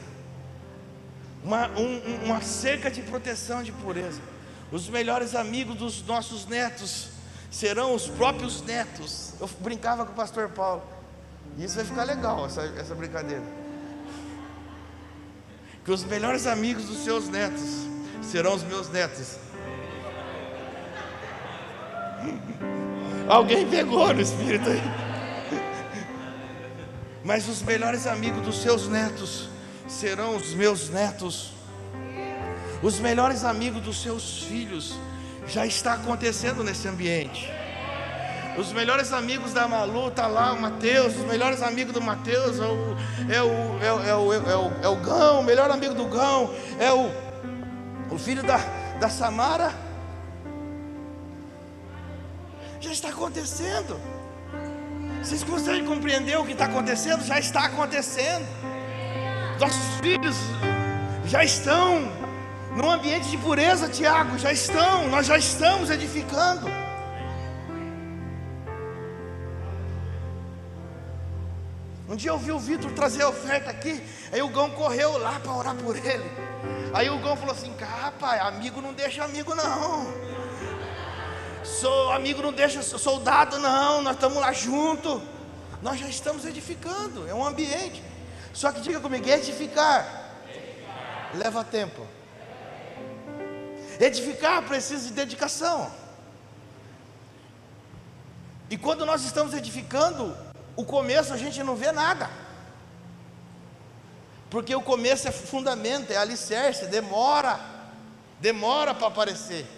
[1.43, 4.21] uma, um, uma cerca de proteção de pureza.
[4.71, 7.09] Os melhores amigos dos nossos netos
[7.51, 9.35] serão os próprios netos.
[9.41, 10.85] Eu brincava com o pastor Paulo.
[11.59, 13.43] Isso vai ficar legal, essa, essa brincadeira.
[15.85, 17.89] Que os melhores amigos dos seus netos
[18.23, 19.37] serão os meus netos.
[23.29, 25.08] Alguém pegou no espírito aí.
[27.25, 29.49] Mas os melhores amigos dos seus netos
[29.89, 31.53] serão os meus netos.
[32.83, 34.95] Os melhores amigos dos seus filhos
[35.47, 37.51] já está acontecendo nesse ambiente.
[38.57, 42.67] Os melhores amigos da Malu tá lá, o Mateus, os melhores amigos do Mateus é
[42.67, 42.97] o,
[43.33, 46.53] é o, é o, é o, é o, é Gão, o melhor amigo do Gão,
[46.79, 47.09] é o,
[48.11, 48.59] o filho da,
[48.99, 49.73] da Samara.
[52.81, 54.18] Já está acontecendo.
[55.23, 57.25] Vocês conseguem compreender o que está acontecendo?
[57.25, 58.47] Já está acontecendo.
[59.61, 60.37] Nossos filhos
[61.25, 62.11] já estão
[62.77, 66.69] num ambiente de pureza, Tiago, já estão, nós já estamos edificando.
[72.09, 74.03] Um dia eu vi o Vitor trazer a oferta aqui,
[74.33, 76.25] aí o Gão correu lá para orar por ele.
[76.95, 80.07] Aí o Gão falou assim: rapaz, amigo não deixa amigo não.
[81.81, 85.23] Sou amigo não deixa soldado não, nós estamos lá junto.
[85.81, 88.03] Nós já estamos edificando, é um ambiente.
[88.53, 90.35] Só que diga comigo, edificar,
[91.35, 92.05] leva tempo.
[94.01, 95.89] Edificar precisa de dedicação.
[98.69, 100.37] E quando nós estamos edificando,
[100.75, 102.29] o começo a gente não vê nada.
[104.51, 107.61] Porque o começo é fundamento, é alicerce, demora.
[108.41, 109.78] Demora para aparecer.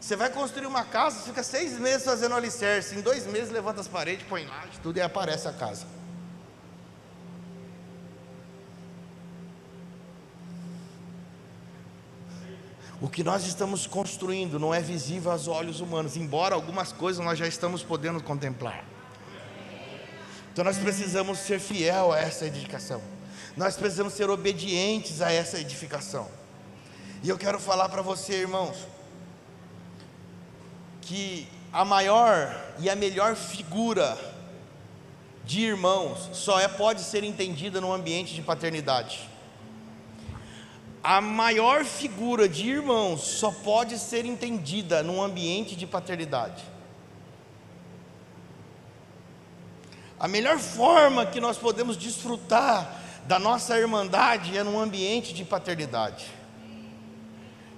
[0.00, 3.88] Você vai construir uma casa, fica seis meses fazendo alicerce, em dois meses levanta as
[3.88, 5.86] paredes, põe lá, tudo e aparece a casa.
[13.00, 17.38] O que nós estamos construindo não é visível aos olhos humanos, embora algumas coisas nós
[17.38, 18.84] já estamos podendo contemplar.
[20.52, 23.02] Então nós precisamos ser fiel a essa edificação.
[23.54, 26.28] Nós precisamos ser obedientes a essa edificação.
[27.22, 28.76] E eu quero falar para você, irmãos,
[31.06, 34.16] que a maior e a melhor figura
[35.44, 39.36] de irmãos só é pode ser entendida no ambiente de paternidade
[41.08, 46.64] a maior figura de irmãos só pode ser entendida num ambiente de paternidade.
[50.18, 56.26] A melhor forma que nós podemos desfrutar da nossa irmandade é num ambiente de paternidade.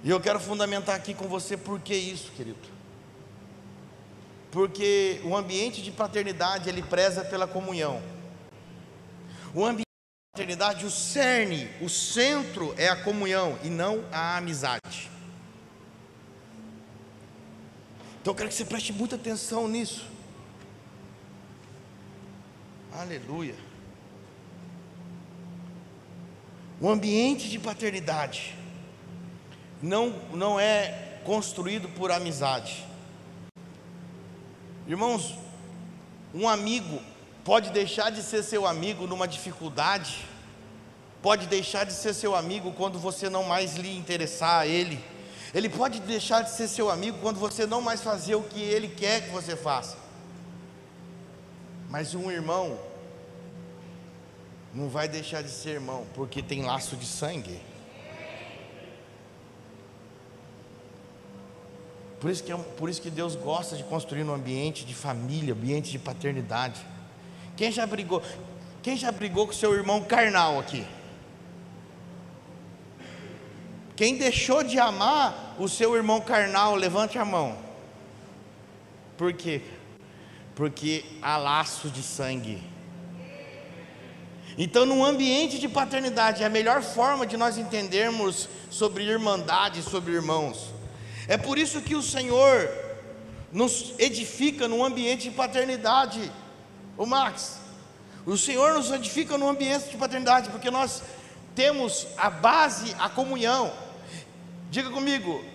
[0.03, 2.78] E eu quero fundamentar aqui com você por que isso, querido.
[4.51, 8.01] Porque o ambiente de paternidade ele preza pela comunhão.
[9.53, 9.89] O ambiente
[10.35, 15.11] eternidade, o cerne, o centro é a comunhão e não a amizade.
[18.21, 20.05] Então eu quero que você preste muita atenção nisso.
[22.93, 23.55] Aleluia.
[26.81, 28.55] O ambiente de paternidade
[29.81, 32.88] não, não é construído por amizade.
[34.89, 35.35] Irmãos,
[36.33, 36.99] um amigo
[37.45, 40.25] pode deixar de ser seu amigo numa dificuldade,
[41.21, 44.99] pode deixar de ser seu amigo quando você não mais lhe interessar a ele,
[45.53, 48.87] ele pode deixar de ser seu amigo quando você não mais fazer o que ele
[48.87, 49.95] quer que você faça.
[51.87, 52.79] Mas um irmão
[54.73, 57.61] não vai deixar de ser irmão porque tem laço de sangue.
[62.19, 65.53] Por isso, que é, por isso que Deus gosta de construir um ambiente de família,
[65.53, 66.81] ambiente de paternidade.
[67.55, 68.21] Quem já brigou?
[68.81, 70.85] Quem já brigou com seu irmão carnal aqui?
[73.95, 77.57] Quem deixou de amar o seu irmão carnal, levante a mão.
[79.17, 79.61] Por quê?
[80.55, 82.63] Porque há laço de sangue.
[84.57, 90.13] Então, num ambiente de paternidade, é a melhor forma de nós entendermos sobre irmandade, sobre
[90.13, 90.68] irmãos.
[91.29, 92.67] É por isso que o Senhor
[93.51, 96.31] nos edifica num ambiente de paternidade.
[96.97, 97.59] O Max,
[98.25, 101.03] o Senhor nos edifica num ambiente de paternidade, porque nós
[101.53, 103.71] temos a base, a comunhão.
[104.71, 105.45] Diga comigo,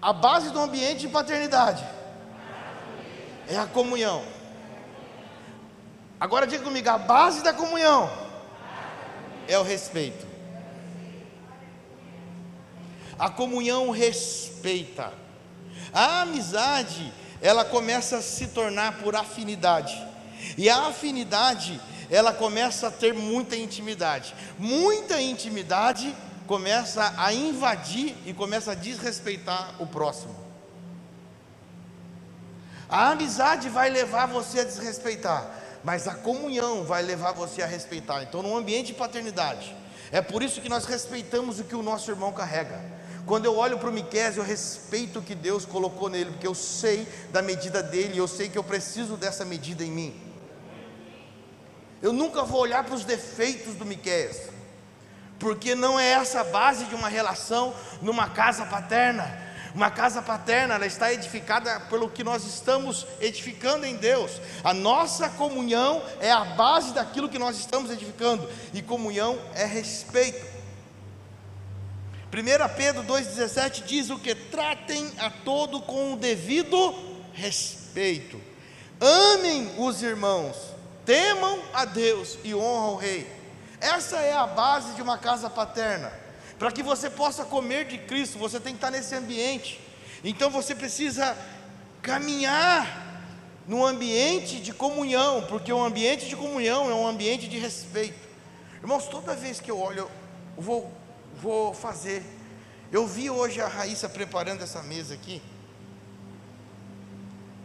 [0.00, 1.84] a base do ambiente de paternidade
[3.48, 4.24] é a comunhão.
[6.20, 8.08] Agora diga comigo, a base da comunhão
[9.48, 10.24] é o respeito.
[13.18, 15.23] A comunhão respeita.
[15.94, 19.96] A amizade, ela começa a se tornar por afinidade.
[20.58, 21.80] E a afinidade,
[22.10, 24.34] ela começa a ter muita intimidade.
[24.58, 26.14] Muita intimidade
[26.46, 30.34] começa a invadir e começa a desrespeitar o próximo.
[32.88, 38.22] A amizade vai levar você a desrespeitar mas a comunhão vai levar você a respeitar.
[38.22, 39.76] Então, no ambiente de paternidade,
[40.10, 42.80] é por isso que nós respeitamos o que o nosso irmão carrega.
[43.26, 46.54] Quando eu olho para o Miquel, eu respeito o que Deus colocou nele, porque eu
[46.54, 50.20] sei da medida dele, eu sei que eu preciso dessa medida em mim.
[52.02, 54.30] Eu nunca vou olhar para os defeitos do Miquel,
[55.38, 59.42] porque não é essa a base de uma relação numa casa paterna.
[59.74, 64.40] Uma casa paterna, ela está edificada pelo que nós estamos edificando em Deus.
[64.62, 70.53] A nossa comunhão é a base daquilo que nós estamos edificando, e comunhão é respeito.
[72.34, 74.34] 1 Pedro 2,17 diz o que?
[74.34, 76.92] Tratem a todo com o devido
[77.32, 78.40] respeito.
[79.00, 80.56] Amem os irmãos,
[81.06, 83.30] temam a Deus e honram o rei.
[83.80, 86.12] Essa é a base de uma casa paterna.
[86.58, 89.80] Para que você possa comer de Cristo, você tem que estar nesse ambiente.
[90.24, 91.36] Então você precisa
[92.02, 93.22] caminhar
[93.68, 98.18] no ambiente de comunhão, porque o ambiente de comunhão é um ambiente de respeito.
[98.80, 100.10] Irmãos, toda vez que eu olho,
[100.56, 100.92] eu vou,
[101.44, 102.20] vou fazer.
[102.90, 105.40] Eu vi hoje a Raíssa preparando essa mesa aqui.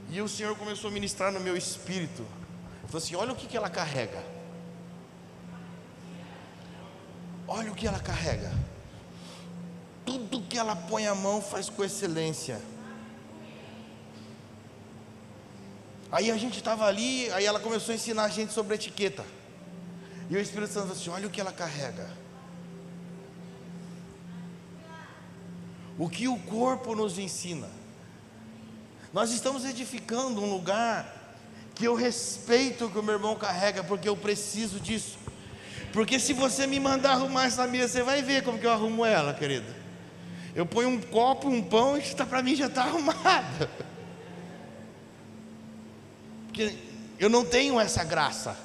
[0.09, 2.25] E o Senhor começou a ministrar no meu espírito.
[2.87, 4.21] Falou assim: olha o que, que ela carrega.
[7.47, 8.51] Olha o que ela carrega
[10.09, 12.59] tudo que ela põe a mão faz com excelência.
[16.11, 19.23] Aí a gente estava ali, aí ela começou a ensinar a gente sobre etiqueta.
[20.27, 22.09] E o Espírito Santo falou assim: olha o que ela carrega.
[25.99, 27.67] O que o corpo nos ensina.
[29.11, 31.35] Nós estamos edificando um lugar
[31.75, 35.17] que eu respeito o que o meu irmão carrega, porque eu preciso disso.
[35.91, 39.05] Porque se você me mandar arrumar essa mesa, você vai ver como que eu arrumo
[39.05, 39.67] ela, querido.
[40.55, 43.69] Eu ponho um copo, um pão e está para mim já está arrumado.
[46.47, 46.75] Porque
[47.19, 48.57] eu não tenho essa graça.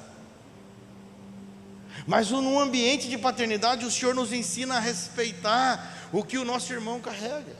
[2.07, 6.71] Mas num ambiente de paternidade, o Senhor nos ensina a respeitar o que o nosso
[6.71, 7.53] irmão carrega.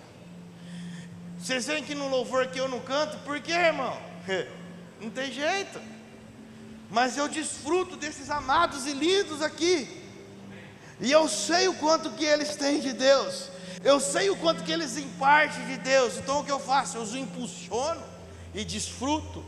[1.38, 3.97] Vocês veem que no louvor que eu não canto, por quê, irmão?
[5.01, 5.82] Não tem jeito.
[6.89, 10.01] Mas eu desfruto desses amados e lindos aqui.
[11.01, 13.49] E eu sei o quanto que eles têm de Deus.
[13.84, 16.95] Eu sei o quanto que eles impartem de Deus, então o que eu faço?
[16.95, 18.01] Eu os impulsiono
[18.53, 19.43] e desfruto.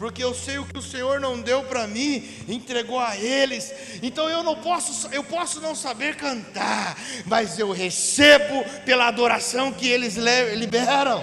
[0.00, 3.70] Porque eu sei o que o Senhor não deu para mim, entregou a eles.
[4.02, 6.96] Então eu não posso, eu posso não saber cantar,
[7.26, 10.16] mas eu recebo pela adoração que eles
[10.56, 11.22] liberam.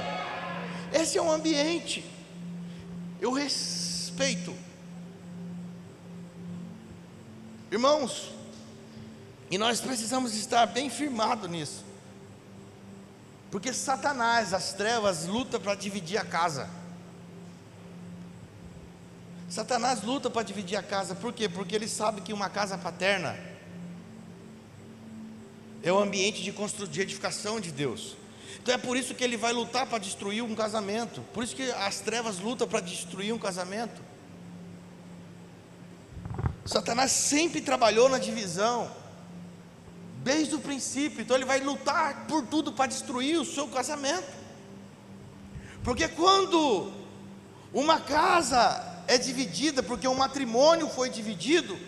[0.94, 2.06] Esse é o ambiente.
[3.20, 4.56] Eu respeito.
[7.72, 8.32] Irmãos,
[9.50, 11.84] e nós precisamos estar bem firmados nisso.
[13.50, 16.77] Porque Satanás, as trevas, luta para dividir a casa.
[19.50, 21.48] Satanás luta para dividir a casa, por quê?
[21.48, 23.38] Porque ele sabe que uma casa paterna
[25.82, 28.18] é o ambiente de, construção, de edificação de Deus.
[28.62, 31.22] Então é por isso que ele vai lutar para destruir um casamento.
[31.34, 34.02] Por isso que as trevas lutam para destruir um casamento.
[36.66, 38.92] Satanás sempre trabalhou na divisão
[40.22, 41.22] desde o princípio.
[41.22, 44.28] Então ele vai lutar por tudo para destruir o seu casamento.
[45.82, 46.92] Porque quando
[47.74, 51.80] uma casa é dividida, porque um matrimônio foi dividido,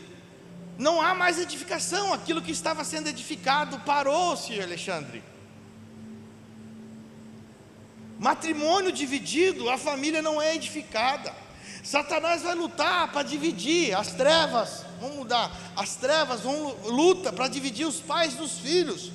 [0.77, 5.21] não há mais edificação, aquilo que estava sendo edificado parou-se, Alexandre.
[8.17, 11.33] Matrimônio dividido, a família não é edificada.
[11.83, 17.85] Satanás vai lutar para dividir as trevas, vamos mudar, as trevas vão luta para dividir
[17.85, 19.11] os pais dos filhos.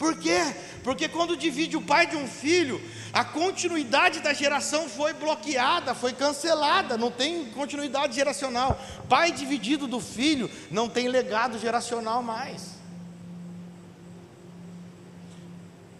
[0.00, 0.40] Por quê?
[0.82, 2.80] Porque quando divide o pai de um filho,
[3.12, 8.80] a continuidade da geração foi bloqueada, foi cancelada, não tem continuidade geracional.
[9.10, 12.76] Pai dividido do filho não tem legado geracional mais.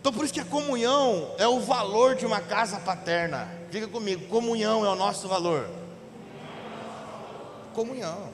[0.01, 3.53] Então por isso que a comunhão é o valor de uma casa paterna.
[3.71, 5.69] Diga comigo, comunhão é o nosso valor.
[7.75, 8.31] Comunhão.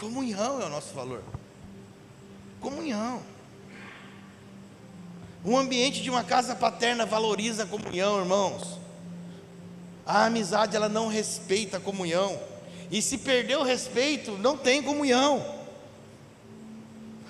[0.00, 1.22] Comunhão é o nosso valor.
[2.60, 3.37] Comunhão.
[5.44, 8.78] Um ambiente de uma casa paterna valoriza a comunhão, irmãos.
[10.04, 12.40] A amizade ela não respeita a comunhão.
[12.90, 15.58] E se perder o respeito, não tem comunhão.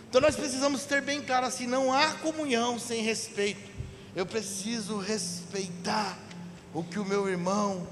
[0.09, 3.69] Então nós precisamos ter bem claro assim: não há comunhão sem respeito.
[4.17, 6.19] Eu preciso respeitar
[6.73, 7.87] o que o meu irmão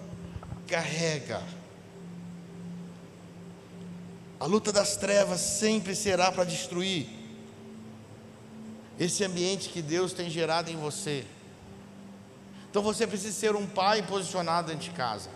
[0.67, 1.43] carrega.
[4.39, 7.07] A luta das trevas sempre será para destruir
[8.99, 11.25] esse ambiente que Deus tem gerado em você.
[12.71, 15.31] Então você precisa ser um pai posicionado dentro de casa.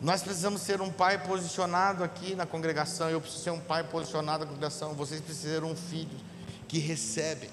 [0.00, 3.10] Nós precisamos ser um pai posicionado aqui na congregação.
[3.10, 4.94] Eu preciso ser um pai posicionado na congregação.
[4.94, 6.16] Vocês precisam ser um filho
[6.68, 7.50] que recebe.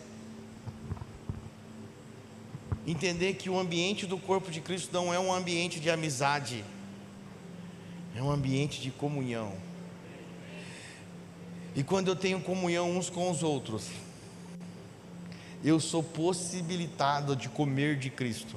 [2.85, 6.63] Entender que o ambiente do corpo de Cristo não é um ambiente de amizade,
[8.15, 9.53] é um ambiente de comunhão.
[11.75, 13.87] E quando eu tenho comunhão uns com os outros,
[15.66, 18.55] eu sou possibilitado de comer de Cristo.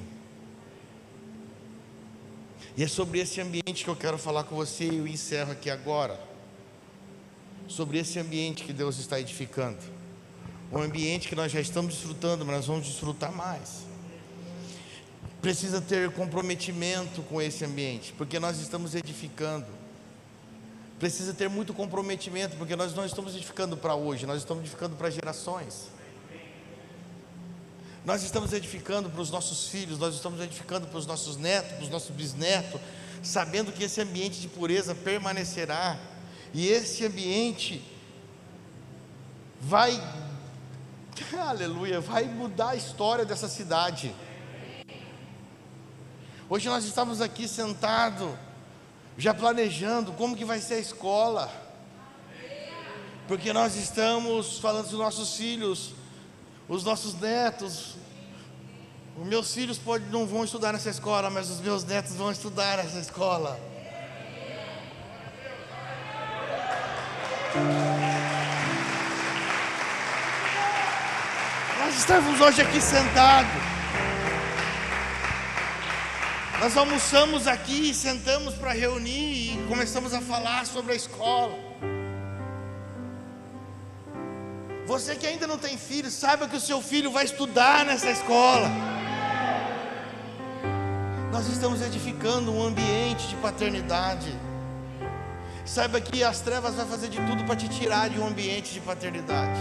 [2.77, 5.71] E é sobre esse ambiente que eu quero falar com você e eu encerro aqui
[5.71, 6.19] agora.
[7.67, 9.79] Sobre esse ambiente que Deus está edificando.
[10.71, 13.87] Um ambiente que nós já estamos desfrutando, mas nós vamos desfrutar mais.
[15.41, 19.65] Precisa ter comprometimento com esse ambiente, porque nós estamos edificando.
[20.99, 25.09] Precisa ter muito comprometimento, porque nós não estamos edificando para hoje, nós estamos edificando para
[25.09, 25.89] gerações.
[28.05, 31.83] Nós estamos edificando para os nossos filhos, nós estamos edificando para os nossos netos, para
[31.83, 32.79] os nossos bisnetos,
[33.21, 35.99] sabendo que esse ambiente de pureza permanecerá,
[36.53, 37.83] e esse ambiente
[39.59, 39.91] vai,
[41.37, 44.15] aleluia, vai mudar a história dessa cidade.
[46.49, 48.31] Hoje nós estamos aqui sentados,
[49.17, 51.51] já planejando como que vai ser a escola,
[53.27, 55.93] porque nós estamos falando dos nossos filhos,
[56.69, 57.95] os nossos netos,
[59.17, 62.77] os meus filhos pode, não vão estudar nessa escola, mas os meus netos vão estudar
[62.77, 63.59] nessa escola.
[71.79, 73.51] Nós estamos hoje aqui sentados.
[76.59, 81.68] Nós almoçamos aqui, sentamos para reunir e começamos a falar sobre a escola.
[84.89, 88.67] Você que ainda não tem filho, saiba que o seu filho vai estudar nessa escola.
[91.31, 94.35] Nós estamos edificando um ambiente de paternidade.
[95.63, 98.79] Saiba que as trevas vai fazer de tudo para te tirar de um ambiente de
[98.79, 99.59] paternidade.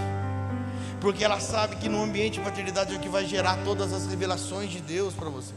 [0.99, 4.07] Porque ela sabe que no ambiente de paternidade é o que vai gerar todas as
[4.07, 5.53] revelações de Deus para você.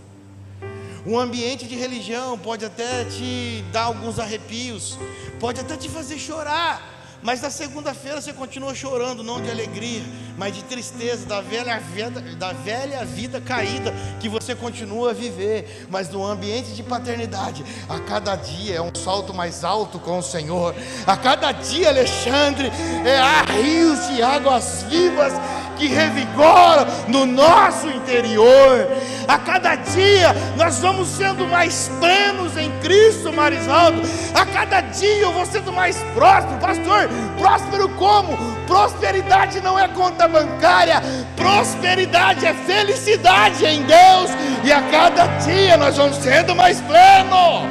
[1.05, 4.99] Um ambiente de religião pode até te dar alguns arrepios,
[5.39, 6.91] pode até te fazer chorar,
[7.22, 10.01] mas na segunda-feira você continua chorando, não de alegria,
[10.38, 15.86] mas de tristeza, da velha, vida, da velha vida caída que você continua a viver.
[15.89, 20.24] Mas no ambiente de paternidade, a cada dia é um salto mais alto com o
[20.24, 20.76] Senhor.
[21.05, 22.72] A cada dia, Alexandre,
[23.05, 25.34] é, há rios de águas vivas
[25.82, 28.88] que revigoram no nosso interior.
[29.28, 34.01] A cada dia nós vamos sendo mais plenos em Cristo, Marisaldo.
[34.34, 37.09] A cada dia eu vou sendo mais próspero, pastor.
[37.38, 38.38] Próspero como?
[38.66, 41.01] Prosperidade não é conta bancária,
[41.36, 44.32] prosperidade é felicidade em Deus.
[44.64, 47.68] E a cada dia nós vamos sendo mais pleno,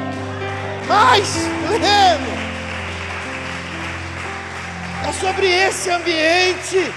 [0.87, 1.33] mais
[1.67, 2.41] pleno.
[5.07, 6.93] É sobre esse ambiente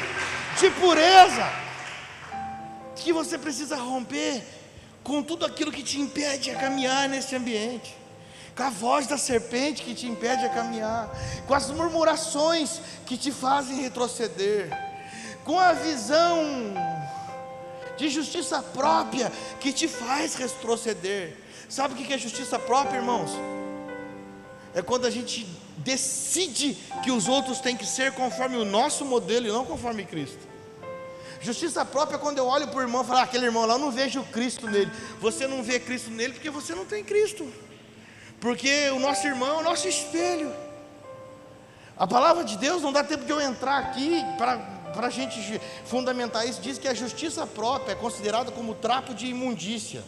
[0.61, 1.47] de pureza,
[2.97, 4.43] que você precisa romper
[5.03, 7.95] com tudo aquilo que te impede a caminhar nesse ambiente,
[8.57, 11.11] com a voz da serpente que te impede a caminhar,
[11.47, 14.71] com as murmurações que te fazem retroceder,
[15.45, 16.75] com a visão
[17.97, 21.37] de justiça própria que te faz retroceder.
[21.69, 23.31] Sabe o que é justiça própria, irmãos?
[24.75, 25.47] É quando a gente
[25.79, 30.55] decide que os outros têm que ser conforme o nosso modelo e não conforme Cristo.
[31.41, 33.75] Justiça própria é quando eu olho para o irmão e falo, ah, aquele irmão lá,
[33.75, 34.91] eu não vejo Cristo nele.
[35.21, 37.47] Você não vê Cristo nele porque você não tem Cristo.
[38.45, 40.53] Porque o nosso irmão é o nosso espelho.
[41.97, 46.47] A palavra de Deus não dá tempo de eu entrar aqui para a gente fundamentar
[46.47, 46.61] isso.
[46.61, 50.05] Diz que a justiça própria é considerada como trapo de imundícia.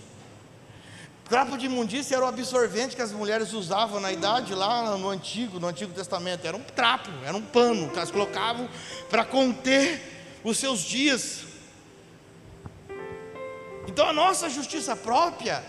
[1.30, 5.58] Trapo de imundícia era o absorvente que as mulheres usavam na idade lá no Antigo,
[5.58, 6.46] no Antigo Testamento.
[6.46, 8.68] Era um trapo, era um pano que elas colocavam
[9.08, 11.44] para conter os seus dias.
[13.88, 15.64] Então a nossa justiça própria,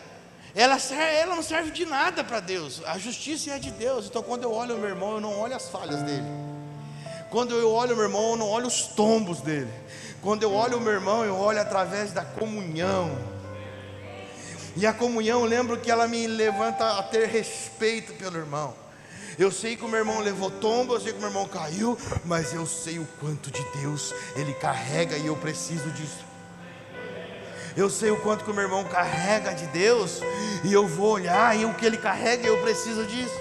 [0.58, 2.82] ela, ela não serve de nada para Deus.
[2.86, 4.08] A justiça é de Deus.
[4.08, 6.28] Então quando eu olho o meu irmão, eu não olho as falhas dele.
[7.30, 9.72] Quando eu olho o meu irmão, eu não olho os tombos dele.
[10.22, 13.38] Quando eu olho o meu irmão, eu olho através da comunhão
[14.78, 18.76] e a comunhão, lembro que ela me levanta a ter respeito pelo irmão.
[19.38, 21.98] Eu sei que o meu irmão levou tombo, eu sei que o meu irmão caiu,
[22.24, 26.27] mas eu sei o quanto de Deus ele carrega e eu preciso disso.
[27.78, 30.20] Eu sei o quanto que o meu irmão carrega de Deus
[30.64, 33.40] e eu vou olhar e o que ele carrega eu preciso disso.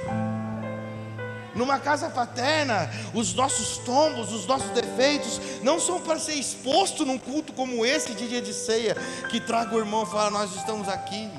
[1.54, 7.18] Numa casa paterna, os nossos tombos, os nossos defeitos, não são para ser exposto num
[7.18, 8.94] culto como esse de dia de ceia,
[9.30, 11.30] que traga o irmão e fala: Nós estamos aqui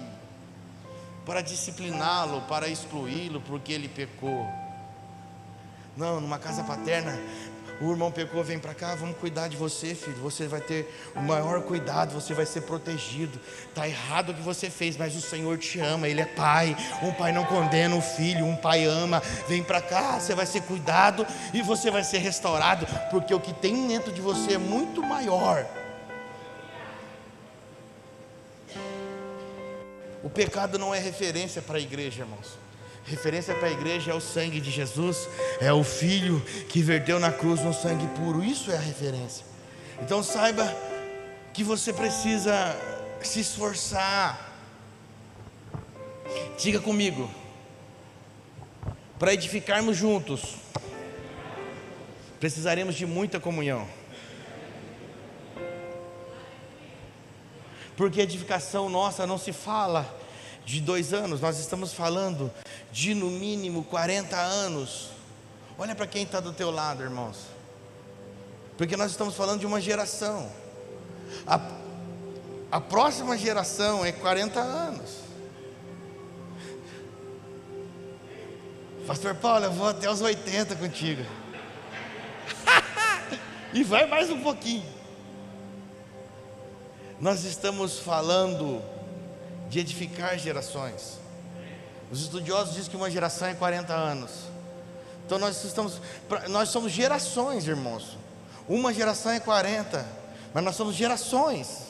[1.24, 4.48] para discipliná-lo, para excluí-lo, porque ele pecou.
[5.96, 7.20] Não, numa casa paterna,
[7.80, 10.18] o irmão pecou, vem para cá, vamos cuidar de você, filho.
[10.18, 13.40] Você vai ter o maior cuidado, você vai ser protegido.
[13.70, 16.76] Está errado o que você fez, mas o Senhor te ama, Ele é pai.
[17.04, 19.22] Um pai não condena o filho, um pai ama.
[19.48, 23.54] Vem para cá, você vai ser cuidado e você vai ser restaurado, porque o que
[23.54, 25.66] tem dentro de você é muito maior.
[30.24, 32.67] O pecado não é referência para a igreja, irmãos.
[33.08, 35.30] Referência para a igreja é o sangue de Jesus,
[35.62, 38.44] é o Filho que verteu na cruz um sangue puro.
[38.44, 39.46] Isso é a referência.
[40.02, 40.66] Então saiba
[41.54, 42.54] que você precisa
[43.24, 44.52] se esforçar.
[46.60, 47.32] Diga comigo.
[49.18, 50.56] Para edificarmos juntos,
[52.42, 53.88] precisaremos de muita comunhão.
[57.96, 60.06] Porque edificação nossa não se fala
[60.66, 62.52] de dois anos, nós estamos falando
[62.92, 65.10] de no mínimo 40 anos.
[65.78, 67.38] Olha para quem está do teu lado, irmãos.
[68.78, 70.52] Porque nós estamos falando de uma geração.
[71.46, 71.60] A,
[72.72, 75.28] a próxima geração é 40 anos.
[79.08, 81.24] Pastor Paulo, eu vou até os 80 contigo.
[83.74, 84.86] e vai mais um pouquinho.
[87.20, 88.82] Nós estamos falando
[89.70, 91.17] de edificar gerações.
[92.12, 94.32] Os estudiosos dizem que uma geração é 40 anos.
[95.26, 96.02] Então nós estamos,
[96.50, 98.18] nós somos gerações, irmãos.
[98.68, 100.06] Uma geração é 40,
[100.54, 101.88] mas nós somos gerações.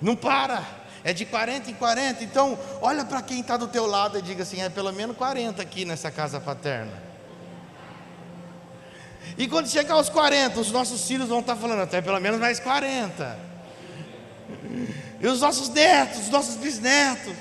[0.00, 0.64] Não para,
[1.02, 2.22] é de 40 em 40.
[2.22, 5.60] Então, olha para quem está do teu lado e diga assim: é pelo menos 40
[5.60, 7.02] aqui nessa casa paterna.
[9.36, 12.60] E quando chegar aos 40, os nossos filhos vão estar falando, até pelo menos mais
[12.60, 13.38] 40.
[15.20, 17.34] E os nossos netos, os nossos bisnetos.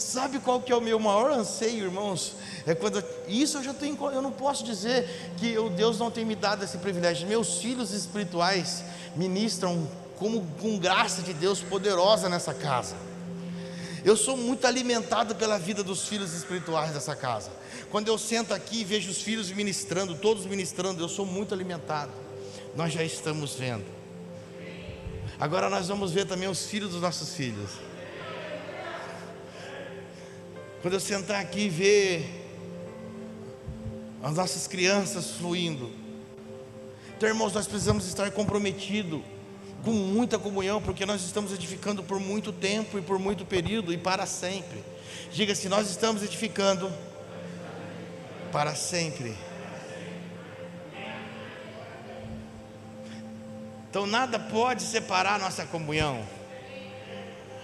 [0.00, 2.32] Sabe qual que é o meu maior anseio, irmãos?
[2.66, 6.24] É quando isso eu já tenho, eu não posso dizer que o Deus não tem
[6.24, 7.28] me dado esse privilégio.
[7.28, 8.82] Meus filhos espirituais
[9.14, 9.86] ministram
[10.16, 12.96] como com graça de Deus poderosa nessa casa.
[14.02, 17.50] Eu sou muito alimentado pela vida dos filhos espirituais dessa casa.
[17.90, 22.10] Quando eu sento aqui e vejo os filhos ministrando, todos ministrando, eu sou muito alimentado.
[22.74, 23.84] Nós já estamos vendo.
[25.38, 27.89] Agora nós vamos ver também os filhos dos nossos filhos.
[30.82, 32.40] Quando eu sentar aqui e ver
[34.22, 35.90] as nossas crianças fluindo.
[37.16, 39.20] Então, irmãos, nós precisamos estar comprometidos
[39.84, 43.98] com muita comunhão, porque nós estamos edificando por muito tempo e por muito período e
[43.98, 44.82] para sempre.
[45.32, 46.92] Diga se nós estamos edificando
[48.52, 49.34] para sempre.
[53.88, 56.24] Então nada pode separar nossa comunhão.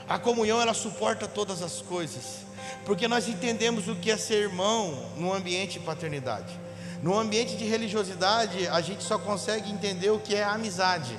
[0.09, 2.45] A comunhão ela suporta todas as coisas,
[2.85, 6.59] porque nós entendemos o que é ser irmão no ambiente de paternidade.
[7.03, 11.19] No ambiente de religiosidade, a gente só consegue entender o que é amizade.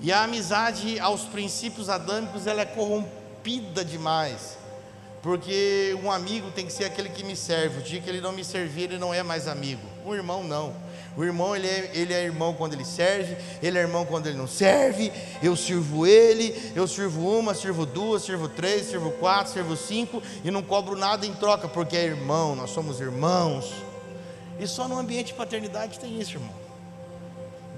[0.00, 4.56] E a amizade aos princípios adâmicos ela é corrompida demais.
[5.22, 7.80] Porque um amigo tem que ser aquele que me serve.
[7.80, 9.82] O dia que ele não me servir, ele não é mais amigo.
[10.04, 10.74] Um irmão não.
[11.16, 14.36] O irmão, ele é, ele é irmão quando ele serve, ele é irmão quando ele
[14.36, 15.10] não serve.
[15.42, 20.50] Eu sirvo ele, eu sirvo uma, sirvo duas, sirvo três, sirvo quatro, sirvo cinco e
[20.50, 23.72] não cobro nada em troca, porque é irmão, nós somos irmãos.
[24.58, 26.54] E só no ambiente de paternidade tem isso, irmão.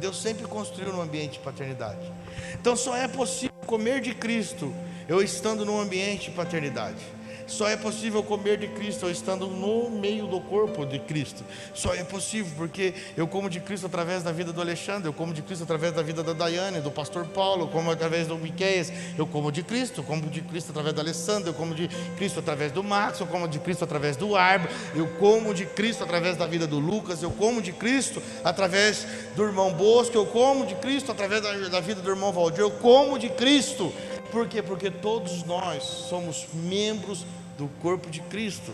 [0.01, 2.13] Deus sempre construiu um ambiente de paternidade.
[2.55, 4.75] Então só é possível comer de Cristo
[5.09, 7.18] eu estando num ambiente de paternidade.
[7.49, 11.43] Só é possível comer de Cristo estando no meio do corpo de Cristo.
[11.73, 15.33] Só é possível porque eu como de Cristo através da vida do Alexandre, eu como
[15.33, 18.93] de Cristo através da vida da Daiane, do pastor Paulo, eu como através do Miqueias,
[19.17, 21.89] eu como de Cristo, eu como de Cristo através do Alessandro, eu como de
[22.19, 26.05] Cristo através do Max, eu como de Cristo através do Arbo, eu como de Cristo
[26.05, 30.67] através da vida do Lucas, eu como de Cristo através do irmão Bosco, eu como
[30.67, 33.91] de Cristo através da, da vida do irmão Valdir, eu como de Cristo.
[34.31, 34.63] Por quê?
[34.63, 37.25] Porque todos nós somos membros
[37.59, 38.73] do corpo de Cristo.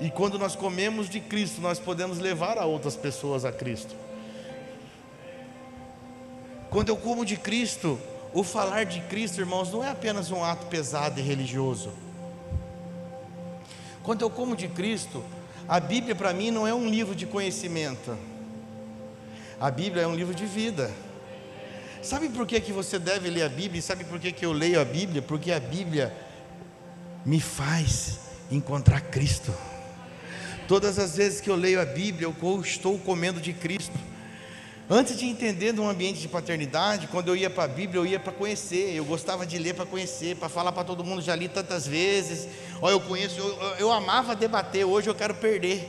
[0.00, 3.94] E quando nós comemos de Cristo, nós podemos levar a outras pessoas a Cristo.
[6.70, 8.00] Quando eu como de Cristo,
[8.32, 11.92] o falar de Cristo, irmãos, não é apenas um ato pesado e religioso.
[14.02, 15.22] Quando eu como de Cristo,
[15.68, 18.16] a Bíblia para mim não é um livro de conhecimento.
[19.60, 20.90] A Bíblia é um livro de vida.
[22.02, 23.82] Sabe por que, que você deve ler a Bíblia?
[23.82, 25.20] Sabe por que, que eu leio a Bíblia?
[25.20, 26.12] Porque a Bíblia
[27.26, 28.20] me faz
[28.50, 29.54] encontrar Cristo.
[30.66, 33.98] Todas as vezes que eu leio a Bíblia, eu estou comendo de Cristo.
[34.88, 38.18] Antes de entender um ambiente de paternidade, quando eu ia para a Bíblia, eu ia
[38.18, 38.94] para conhecer.
[38.94, 41.20] Eu gostava de ler para conhecer, para falar para todo mundo.
[41.20, 42.48] Já li tantas vezes.
[42.80, 43.38] Olha, eu conheço.
[43.38, 44.84] Eu, eu amava debater.
[44.84, 45.88] Hoje eu quero perder.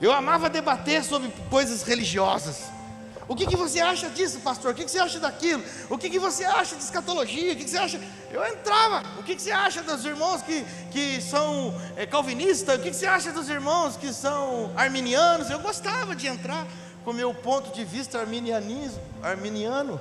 [0.00, 2.77] Eu amava debater sobre coisas religiosas.
[3.28, 4.72] O que, que você acha disso, pastor?
[4.72, 5.62] O que, que você acha daquilo?
[5.90, 7.52] O que, que você acha de escatologia?
[7.52, 8.00] O que, que você acha?
[8.30, 9.02] Eu entrava.
[9.18, 12.78] O que, que você acha dos irmãos que, que são é, calvinistas?
[12.78, 15.50] O que, que você acha dos irmãos que são arminianos?
[15.50, 16.66] Eu gostava de entrar
[17.04, 20.00] com meu ponto de vista arminianismo, arminiano.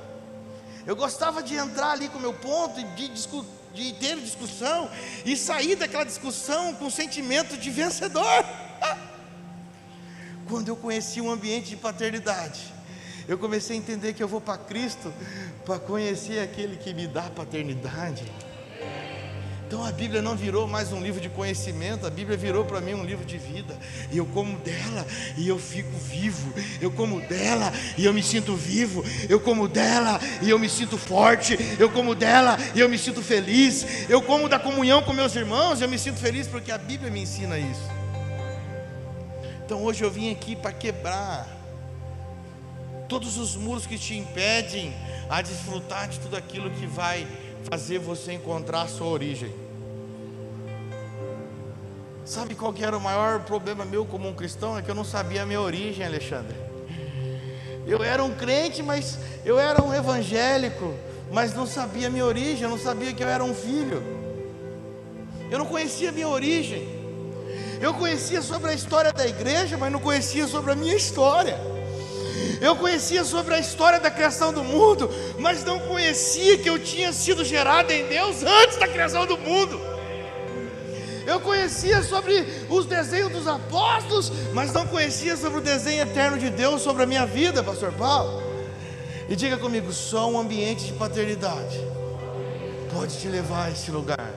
[0.86, 3.10] Eu gostava de entrar ali com meu ponto de,
[3.74, 4.90] de ter discussão
[5.26, 8.46] e sair daquela discussão com sentimento de vencedor.
[10.48, 12.77] Quando eu conheci um ambiente de paternidade,
[13.28, 15.14] eu comecei a entender que eu vou para Cristo
[15.66, 18.24] para conhecer aquele que me dá paternidade.
[19.68, 22.94] Então a Bíblia não virou mais um livro de conhecimento, a Bíblia virou para mim
[22.94, 23.78] um livro de vida.
[24.10, 25.06] E eu como dela
[25.36, 26.54] e eu fico vivo.
[26.80, 29.04] Eu como dela e eu me sinto vivo.
[29.28, 31.58] Eu como dela e eu me sinto forte.
[31.78, 34.10] Eu como dela e eu me sinto feliz.
[34.10, 37.24] Eu como da comunhão com meus irmãos eu me sinto feliz porque a Bíblia me
[37.24, 37.90] ensina isso.
[39.66, 41.57] Então hoje eu vim aqui para quebrar
[43.08, 44.94] todos os muros que te impedem
[45.30, 47.28] a desfrutar de tudo aquilo que vai
[47.70, 49.54] fazer você encontrar a sua origem.
[52.26, 54.78] Sabe qual que era o maior problema meu como um cristão?
[54.78, 56.56] É que eu não sabia a minha origem, Alexandre.
[57.86, 60.94] Eu era um crente, mas eu era um evangélico,
[61.32, 64.04] mas não sabia a minha origem, eu não sabia que eu era um filho.
[65.50, 66.86] Eu não conhecia a minha origem.
[67.80, 71.77] Eu conhecia sobre a história da igreja, mas não conhecia sobre a minha história.
[72.60, 77.14] Eu conhecia sobre a história da criação do mundo, mas não conhecia que eu tinha
[77.14, 79.80] sido gerado em Deus antes da criação do mundo.
[81.26, 86.50] Eu conhecia sobre os desenhos dos apóstolos, mas não conhecia sobre o desenho eterno de
[86.50, 88.42] Deus sobre a minha vida, Pastor Paulo.
[89.30, 91.80] E diga comigo: só um ambiente de paternidade
[92.94, 94.34] pode te levar a esse lugar.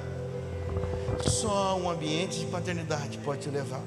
[1.25, 3.83] Só um ambiente de paternidade pode te levar.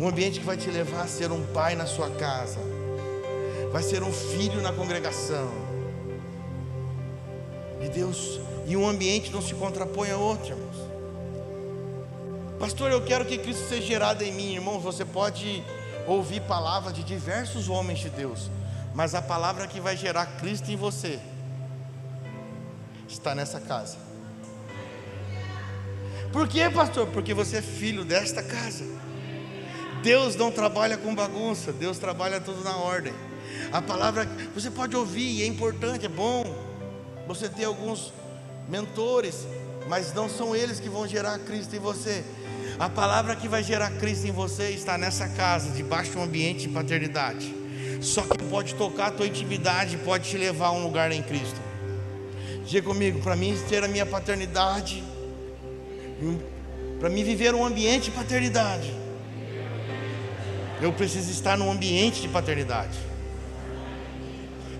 [0.00, 2.77] Um ambiente que vai te levar a ser um pai na sua casa
[3.72, 5.50] vai ser um filho na congregação.
[7.80, 10.88] E Deus, e um ambiente não se contrapõe a outro, irmãos.
[12.58, 14.82] Pastor, eu quero que Cristo seja gerado em mim, irmãos.
[14.82, 15.62] Você pode
[16.06, 18.50] ouvir palavras de diversos homens de Deus,
[18.94, 21.20] mas a palavra que vai gerar Cristo em você
[23.08, 23.96] está nessa casa.
[26.32, 27.06] Por quê, pastor?
[27.06, 28.84] Porque você é filho desta casa.
[30.02, 33.14] Deus não trabalha com bagunça, Deus trabalha tudo na ordem.
[33.72, 36.44] A palavra você pode ouvir, é importante, é bom
[37.26, 38.12] você ter alguns
[38.68, 39.46] mentores,
[39.88, 42.24] mas não são eles que vão gerar Cristo em você.
[42.78, 46.66] A palavra que vai gerar Cristo em você está nessa casa, debaixo de um ambiente
[46.66, 47.54] de paternidade.
[48.00, 51.60] Só que pode tocar a tua intimidade, pode te levar a um lugar em Cristo.
[52.64, 55.02] Diga comigo, para mim ter a minha paternidade,
[57.00, 58.94] para mim viver um ambiente de paternidade,
[60.80, 63.07] eu preciso estar num ambiente de paternidade.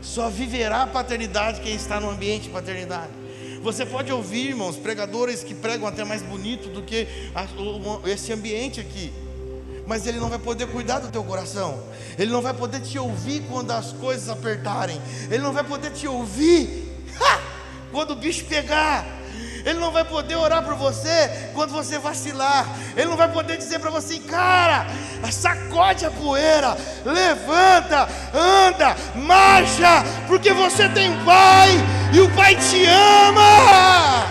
[0.09, 3.13] Só viverá a paternidade quem está no ambiente de paternidade.
[3.63, 7.07] Você pode ouvir, irmãos, pregadores que pregam até mais bonito do que
[8.07, 9.13] esse ambiente aqui.
[9.87, 11.85] Mas ele não vai poder cuidar do teu coração.
[12.19, 14.99] Ele não vai poder te ouvir quando as coisas apertarem.
[15.31, 16.91] Ele não vai poder te ouvir
[17.21, 17.41] ha!
[17.93, 19.18] quando o bicho pegar.
[19.65, 22.67] Ele não vai poder orar por você quando você vacilar.
[22.97, 24.87] Ele não vai poder dizer para você, cara,
[25.31, 31.71] sacode a poeira, levanta, anda, marcha, porque você tem pai
[32.13, 34.27] e o pai te ama.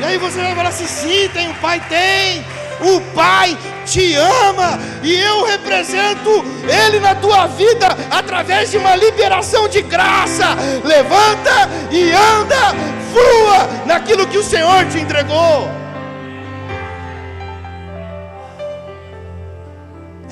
[0.00, 2.44] E aí você vai falar assim: sim, tem um pai, tem.
[2.80, 3.56] O pai
[3.86, 6.30] te ama e eu represento
[6.68, 10.54] Ele na tua vida através de uma liberação de graça.
[10.84, 12.74] Levanta e anda,
[13.12, 15.68] flua naquilo que o Senhor te entregou.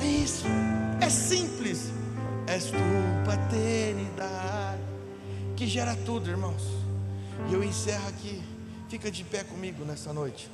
[0.01, 0.45] É isso,
[1.01, 1.91] é simples.
[2.47, 2.77] És tu,
[3.25, 4.81] paternidade,
[5.55, 6.61] que gera tudo, irmãos.
[7.49, 8.41] E eu encerro aqui.
[8.89, 10.47] Fica de pé comigo nessa noite.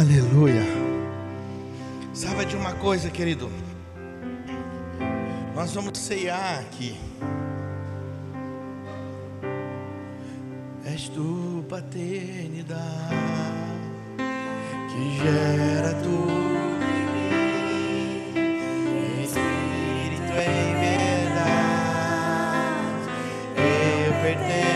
[0.00, 0.64] Aleluia.
[2.14, 3.50] Sabe de uma coisa, querido?
[5.54, 6.98] Nós vamos ceiar aqui.
[10.86, 12.80] És tu, paternidade,
[14.88, 16.80] que gera tudo
[19.22, 22.00] Espírito em verdade.
[24.06, 24.69] Eu pertenço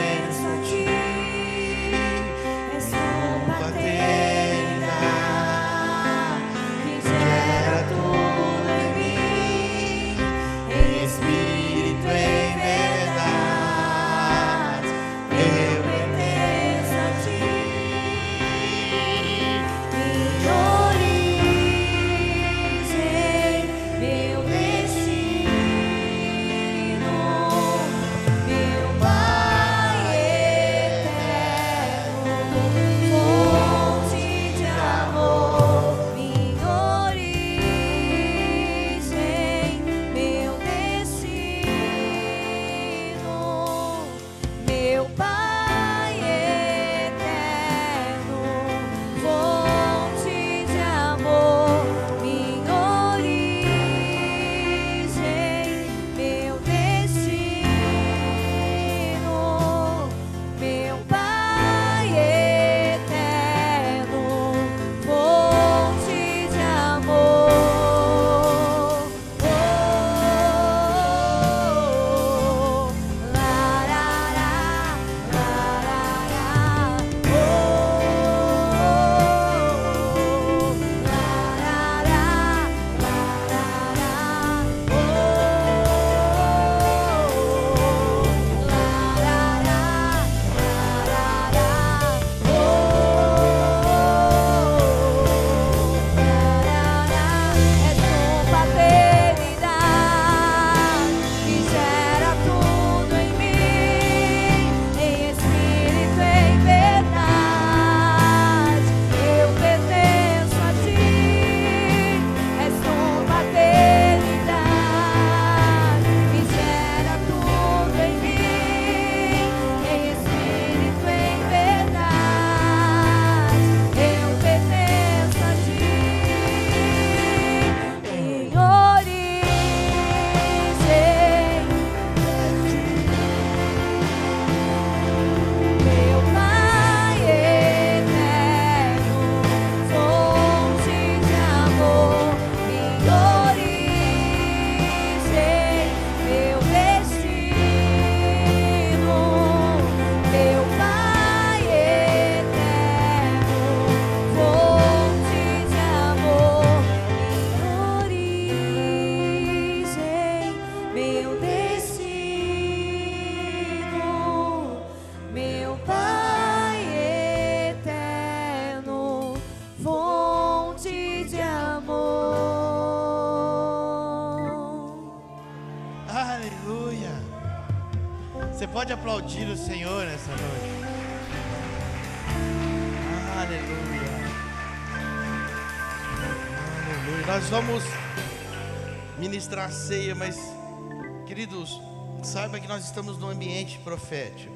[192.84, 194.52] nós estamos num ambiente profético.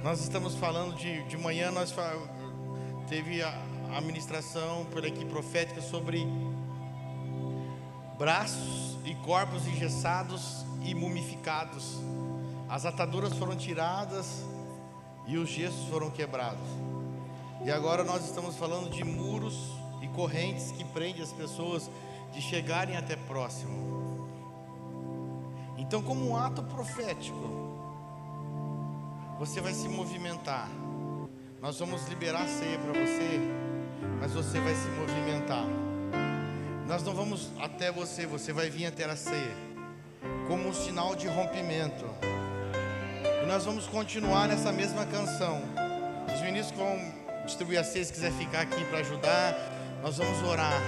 [0.00, 1.92] Nós estamos falando de, de manhã, nós
[3.08, 3.52] teve a,
[3.96, 6.24] a ministração pela equipe profética sobre
[8.16, 11.98] braços e corpos engessados e mumificados.
[12.68, 14.44] As ataduras foram tiradas
[15.26, 16.68] e os gessos foram quebrados.
[17.64, 21.90] E agora nós estamos falando de muros e correntes que prendem as pessoas
[22.32, 23.99] de chegarem até próximo.
[25.90, 27.50] Então, como um ato profético,
[29.40, 30.68] você vai se movimentar.
[31.60, 33.40] Nós vamos liberar a ceia para você,
[34.20, 35.64] mas você vai se movimentar.
[36.86, 39.56] Nós não vamos até você, você vai vir até a ceia,
[40.46, 42.04] como um sinal de rompimento.
[43.42, 45.60] E nós vamos continuar nessa mesma canção.
[46.32, 46.96] Os ministros vão
[47.46, 49.56] distribuir a ceia, se quiser ficar aqui para ajudar,
[50.04, 50.80] nós vamos orar.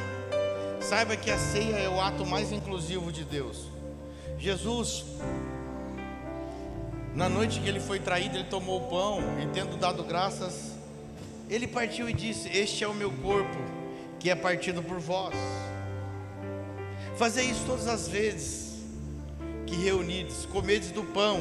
[0.81, 3.82] Saiba que a ceia é o ato mais inclusivo de Deus.
[4.43, 5.05] Jesus,
[7.15, 10.73] na noite que ele foi traído, ele tomou o pão e, tendo dado graças,
[11.49, 13.57] ele partiu e disse: Este é o meu corpo,
[14.19, 15.37] que é partido por vós.
[17.17, 18.83] Fazer isso todas as vezes
[19.65, 21.41] que reunidos, comedes do pão,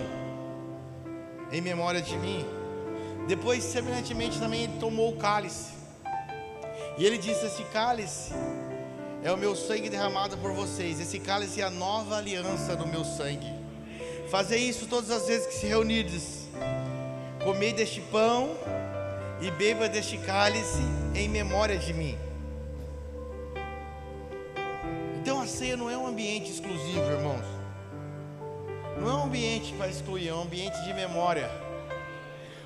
[1.52, 2.45] em memória de mim.
[3.28, 5.73] Depois, semelhantemente, também ele tomou o cálice.
[6.99, 8.32] E ele disse: Esse cálice
[9.23, 10.99] é o meu sangue derramado por vocês.
[10.99, 13.53] Esse cálice é a nova aliança do meu sangue.
[14.30, 16.48] Fazer isso todas as vezes que se reunides.
[17.43, 18.56] Comei deste pão
[19.41, 20.81] e beba deste cálice
[21.15, 22.18] em memória de mim.
[25.19, 27.45] Então a ceia não é um ambiente exclusivo, irmãos.
[28.99, 31.49] Não é um ambiente para excluir, é um ambiente de memória.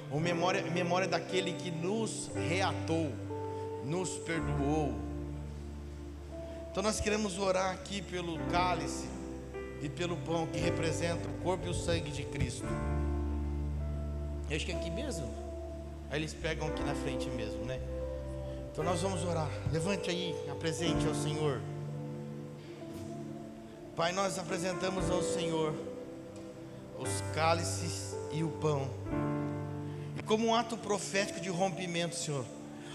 [0.09, 3.11] Uma memória, memória daquele que nos reatou,
[3.83, 5.04] nos perdoou.
[6.75, 9.07] Então nós queremos orar aqui pelo cálice
[9.81, 12.67] e pelo pão que representa o corpo e o sangue de Cristo.
[14.49, 15.25] Eu acho que é aqui mesmo.
[16.09, 17.79] Aí eles pegam aqui na frente mesmo, né?
[18.69, 19.49] Então nós vamos orar.
[19.71, 21.61] Levante aí, apresente ao Senhor.
[23.95, 25.73] Pai, nós apresentamos ao Senhor
[26.99, 28.89] os cálices e o pão.
[30.19, 32.43] E como um ato profético de rompimento, Senhor,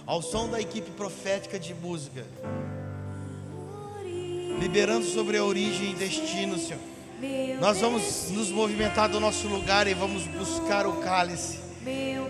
[0.04, 2.26] ao som da equipe profética de música,
[4.60, 6.80] liberando sobre a origem e destino, Senhor.
[7.58, 11.58] Nós vamos nos movimentar do nosso lugar e vamos buscar o cálice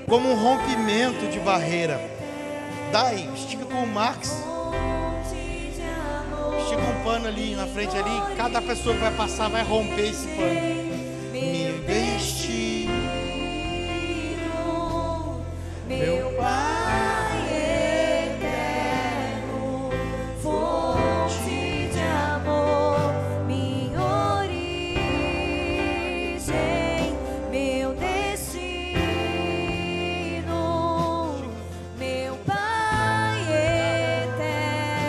[0.06, 2.00] como um rompimento de barreira.
[2.92, 4.32] Dai, estica com o Max.
[6.60, 8.36] Estica um pano ali na frente ali.
[8.36, 10.89] Cada pessoa que vai passar vai romper esse pano.